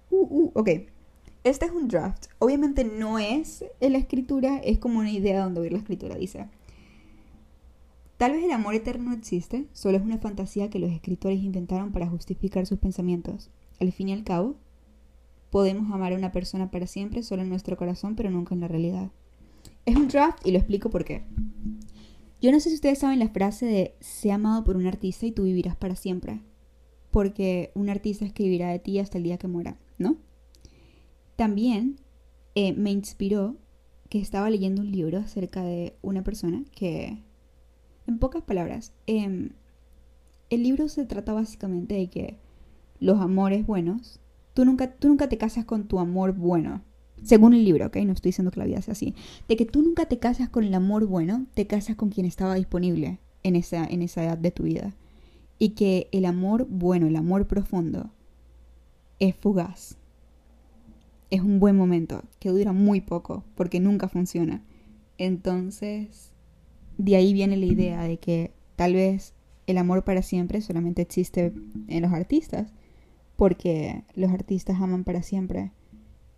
Uh, 0.09 0.27
uh, 0.29 0.51
ok. 0.53 0.69
Este 1.43 1.65
es 1.65 1.71
un 1.71 1.87
draft. 1.87 2.27
Obviamente 2.39 2.85
no 2.85 3.19
es 3.19 3.65
la 3.79 3.97
escritura, 3.97 4.57
es 4.57 4.79
como 4.79 4.99
una 4.99 5.11
idea 5.11 5.43
donde 5.43 5.61
ver 5.61 5.73
la 5.73 5.79
escritura. 5.79 6.15
Dice: 6.15 6.47
Tal 8.17 8.31
vez 8.31 8.43
el 8.43 8.51
amor 8.51 8.75
eterno 8.75 9.13
existe, 9.13 9.65
solo 9.73 9.97
es 9.97 10.03
una 10.03 10.17
fantasía 10.17 10.69
que 10.69 10.79
los 10.79 10.91
escritores 10.91 11.41
inventaron 11.41 11.91
para 11.91 12.07
justificar 12.07 12.65
sus 12.65 12.79
pensamientos. 12.79 13.49
Al 13.79 13.91
fin 13.91 14.09
y 14.09 14.13
al 14.13 14.23
cabo, 14.23 14.55
podemos 15.49 15.91
amar 15.91 16.13
a 16.13 16.17
una 16.17 16.31
persona 16.31 16.71
para 16.71 16.87
siempre 16.87 17.23
solo 17.23 17.41
en 17.41 17.49
nuestro 17.49 17.75
corazón, 17.75 18.15
pero 18.15 18.29
nunca 18.29 18.53
en 18.53 18.61
la 18.61 18.69
realidad. 18.69 19.11
Es 19.85 19.95
un 19.95 20.07
draft 20.07 20.45
y 20.45 20.51
lo 20.51 20.57
explico 20.57 20.89
por 20.89 21.03
qué. 21.03 21.23
Yo 22.41 22.51
no 22.51 22.59
sé 22.59 22.69
si 22.69 22.75
ustedes 22.75 22.99
saben 22.99 23.19
la 23.19 23.29
frase 23.29 23.65
de 23.65 23.95
sé 23.99 24.31
amado 24.31 24.63
por 24.63 24.75
un 24.75 24.85
artista 24.85 25.25
y 25.25 25.31
tú 25.31 25.43
vivirás 25.43 25.75
para 25.75 25.95
siempre. 25.95 26.41
Porque 27.11 27.71
un 27.75 27.89
artista 27.89 28.25
escribirá 28.25 28.69
de 28.69 28.79
ti 28.79 28.99
hasta 28.99 29.17
el 29.17 29.23
día 29.23 29.37
que 29.37 29.47
muera, 29.47 29.77
¿no? 29.97 30.17
También 31.35 31.97
eh, 32.55 32.73
me 32.73 32.91
inspiró 32.91 33.55
que 34.09 34.19
estaba 34.19 34.49
leyendo 34.49 34.81
un 34.81 34.91
libro 34.91 35.19
acerca 35.19 35.63
de 35.63 35.95
una 36.01 36.23
persona 36.23 36.63
que, 36.75 37.23
en 38.05 38.19
pocas 38.19 38.43
palabras, 38.43 38.93
em, 39.07 39.49
el 40.49 40.63
libro 40.63 40.87
se 40.87 41.05
trata 41.05 41.33
básicamente 41.33 41.95
de 41.95 42.09
que 42.09 42.37
los 42.99 43.19
amores 43.19 43.65
buenos, 43.65 44.19
tú 44.53 44.65
nunca, 44.65 44.93
tú 44.93 45.07
nunca 45.07 45.29
te 45.29 45.37
casas 45.37 45.65
con 45.65 45.87
tu 45.87 45.99
amor 45.99 46.33
bueno, 46.33 46.83
según 47.21 47.53
el 47.53 47.63
libro, 47.63 47.87
¿ok? 47.87 47.97
No 47.97 48.13
estoy 48.13 48.29
diciendo 48.29 48.51
que 48.51 48.59
la 48.59 48.65
vida 48.65 48.81
sea 48.81 48.93
así. 48.93 49.15
De 49.47 49.55
que 49.55 49.65
tú 49.65 49.81
nunca 49.81 50.05
te 50.05 50.19
casas 50.19 50.49
con 50.49 50.63
el 50.63 50.73
amor 50.73 51.05
bueno, 51.05 51.45
te 51.53 51.67
casas 51.67 51.95
con 51.95 52.09
quien 52.09 52.25
estaba 52.25 52.55
disponible 52.55 53.19
en 53.43 53.55
esa, 53.55 53.85
en 53.85 54.01
esa 54.01 54.23
edad 54.23 54.37
de 54.37 54.51
tu 54.51 54.63
vida. 54.63 54.93
Y 55.59 55.69
que 55.69 56.07
el 56.11 56.25
amor 56.25 56.67
bueno, 56.69 57.07
el 57.07 57.15
amor 57.15 57.47
profundo, 57.47 58.11
es 59.19 59.35
fugaz. 59.35 59.97
Es 61.29 61.41
un 61.41 61.59
buen 61.59 61.77
momento, 61.77 62.23
que 62.39 62.49
dura 62.49 62.73
muy 62.73 63.01
poco, 63.01 63.43
porque 63.55 63.79
nunca 63.79 64.07
funciona. 64.07 64.63
Entonces, 65.17 66.31
de 66.97 67.15
ahí 67.15 67.33
viene 67.33 67.57
la 67.57 67.65
idea 67.65 68.03
de 68.03 68.17
que 68.17 68.51
tal 68.75 68.93
vez 68.93 69.33
el 69.65 69.77
amor 69.77 70.03
para 70.03 70.21
siempre 70.21 70.61
solamente 70.61 71.01
existe 71.01 71.53
en 71.87 72.01
los 72.01 72.11
artistas, 72.11 72.73
porque 73.35 74.03
los 74.15 74.31
artistas 74.31 74.81
aman 74.81 75.03
para 75.03 75.23
siempre 75.23 75.71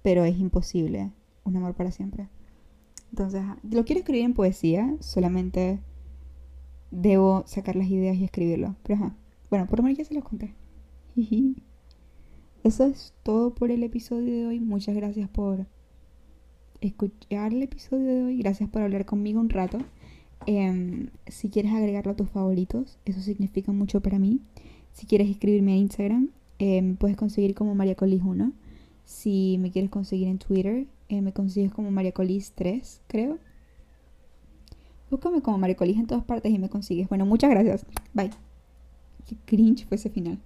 pero 0.05 0.23
es 0.23 0.37
imposible 0.37 1.09
un 1.45 1.57
amor 1.57 1.73
para 1.73 1.89
siempre. 1.89 2.29
Entonces, 3.09 3.41
lo 3.71 3.85
quiero 3.85 4.01
escribir 4.01 4.23
en 4.23 4.35
poesía, 4.35 4.95
solamente 4.99 5.79
debo 6.91 7.41
sacar 7.47 7.75
las 7.75 7.87
ideas 7.87 8.15
y 8.15 8.23
escribirlo. 8.23 8.75
Pero 8.83 8.99
ajá, 8.99 9.15
bueno, 9.49 9.65
por 9.65 9.79
lo 9.79 9.83
menos 9.83 9.97
ya 9.97 10.05
se 10.05 10.13
los 10.13 10.23
conté. 10.23 10.53
Eso 12.63 12.85
es 12.85 13.15
todo 13.23 13.55
por 13.55 13.71
el 13.71 13.81
episodio 13.81 14.31
de 14.31 14.45
hoy. 14.45 14.59
Muchas 14.59 14.93
gracias 14.93 15.27
por 15.27 15.65
escuchar 16.81 17.51
el 17.51 17.63
episodio 17.63 18.05
de 18.05 18.23
hoy. 18.25 18.37
Gracias 18.37 18.69
por 18.69 18.83
hablar 18.83 19.05
conmigo 19.05 19.39
un 19.39 19.49
rato. 19.49 19.79
Em, 20.45 21.09
si 21.25 21.49
quieres 21.49 21.73
agregarlo 21.73 22.11
a 22.11 22.15
tus 22.15 22.29
favoritos, 22.29 22.99
eso 23.05 23.21
significa 23.21 23.71
mucho 23.71 24.01
para 24.01 24.19
mí. 24.19 24.39
Si 24.93 25.07
quieres 25.07 25.31
escribirme 25.31 25.73
a 25.73 25.77
Instagram, 25.77 26.29
me 26.59 26.93
puedes 26.93 27.17
conseguir 27.17 27.55
como 27.55 27.73
María 27.73 27.95
Colis 27.95 28.21
1. 28.21 28.53
Si 29.05 29.57
me 29.59 29.71
quieres 29.71 29.91
conseguir 29.91 30.27
en 30.27 30.39
Twitter, 30.39 30.87
eh, 31.09 31.21
me 31.21 31.31
consigues 31.31 31.71
como 31.71 31.91
Mariacolis3, 31.91 33.01
creo. 33.07 33.37
Búscame 35.11 35.41
como 35.41 35.59
Mariacolis 35.59 35.97
en 35.97 36.07
todas 36.07 36.23
partes 36.23 36.51
y 36.51 36.57
me 36.57 36.69
consigues. 36.69 37.07
Bueno, 37.07 37.25
muchas 37.25 37.51
gracias. 37.51 37.85
Bye. 38.13 38.31
Qué 39.27 39.37
cringe 39.45 39.85
fue 39.85 39.97
ese 39.97 40.09
final. 40.09 40.39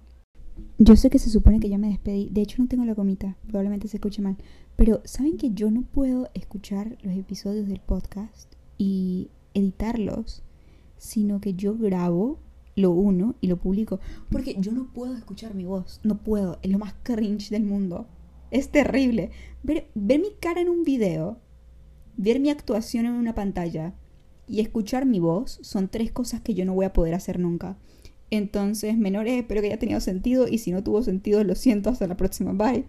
Yo 0.78 0.96
sé 0.96 1.08
que 1.08 1.18
se 1.18 1.30
supone 1.30 1.58
que 1.58 1.70
ya 1.70 1.78
me 1.78 1.88
despedí. 1.88 2.28
De 2.30 2.42
hecho, 2.42 2.62
no 2.62 2.68
tengo 2.68 2.84
la 2.84 2.92
gomita. 2.92 3.36
Probablemente 3.46 3.88
se 3.88 3.96
escuche 3.96 4.20
mal. 4.20 4.36
Pero, 4.76 5.00
¿saben 5.04 5.38
que 5.38 5.52
yo 5.52 5.70
no 5.70 5.82
puedo 5.82 6.28
escuchar 6.34 6.98
los 7.02 7.16
episodios 7.16 7.66
del 7.66 7.80
podcast 7.80 8.54
y 8.76 9.30
editarlos? 9.54 10.42
Sino 10.98 11.40
que 11.40 11.54
yo 11.54 11.76
grabo, 11.76 12.38
lo 12.76 12.90
uno 12.90 13.36
y 13.40 13.46
lo 13.46 13.56
publico. 13.56 14.00
Porque 14.30 14.56
yo 14.58 14.72
no 14.72 14.92
puedo 14.92 15.14
escuchar 15.14 15.54
mi 15.54 15.64
voz. 15.64 16.00
No 16.04 16.18
puedo. 16.18 16.58
Es 16.62 16.70
lo 16.70 16.78
más 16.78 16.94
cringe 17.02 17.48
del 17.48 17.64
mundo. 17.64 18.06
Es 18.50 18.70
terrible. 18.70 19.30
Ver, 19.62 19.88
ver, 19.94 20.20
mi 20.20 20.32
cara 20.40 20.60
en 20.60 20.68
un 20.68 20.82
video, 20.82 21.38
ver 22.16 22.40
mi 22.40 22.50
actuación 22.50 23.06
en 23.06 23.12
una 23.12 23.34
pantalla 23.34 23.94
y 24.46 24.60
escuchar 24.60 25.06
mi 25.06 25.20
voz 25.20 25.58
son 25.62 25.88
tres 25.88 26.10
cosas 26.10 26.40
que 26.40 26.54
yo 26.54 26.64
no 26.64 26.74
voy 26.74 26.86
a 26.86 26.92
poder 26.92 27.14
hacer 27.14 27.38
nunca. 27.38 27.78
Entonces, 28.30 28.96
menores, 28.96 29.34
espero 29.34 29.60
que 29.60 29.68
haya 29.68 29.78
tenido 29.78 30.00
sentido 30.00 30.46
y 30.48 30.58
si 30.58 30.72
no 30.72 30.82
tuvo 30.82 31.02
sentido, 31.02 31.42
lo 31.44 31.54
siento. 31.54 31.90
Hasta 31.90 32.06
la 32.06 32.16
próxima. 32.16 32.52
Bye. 32.52 32.86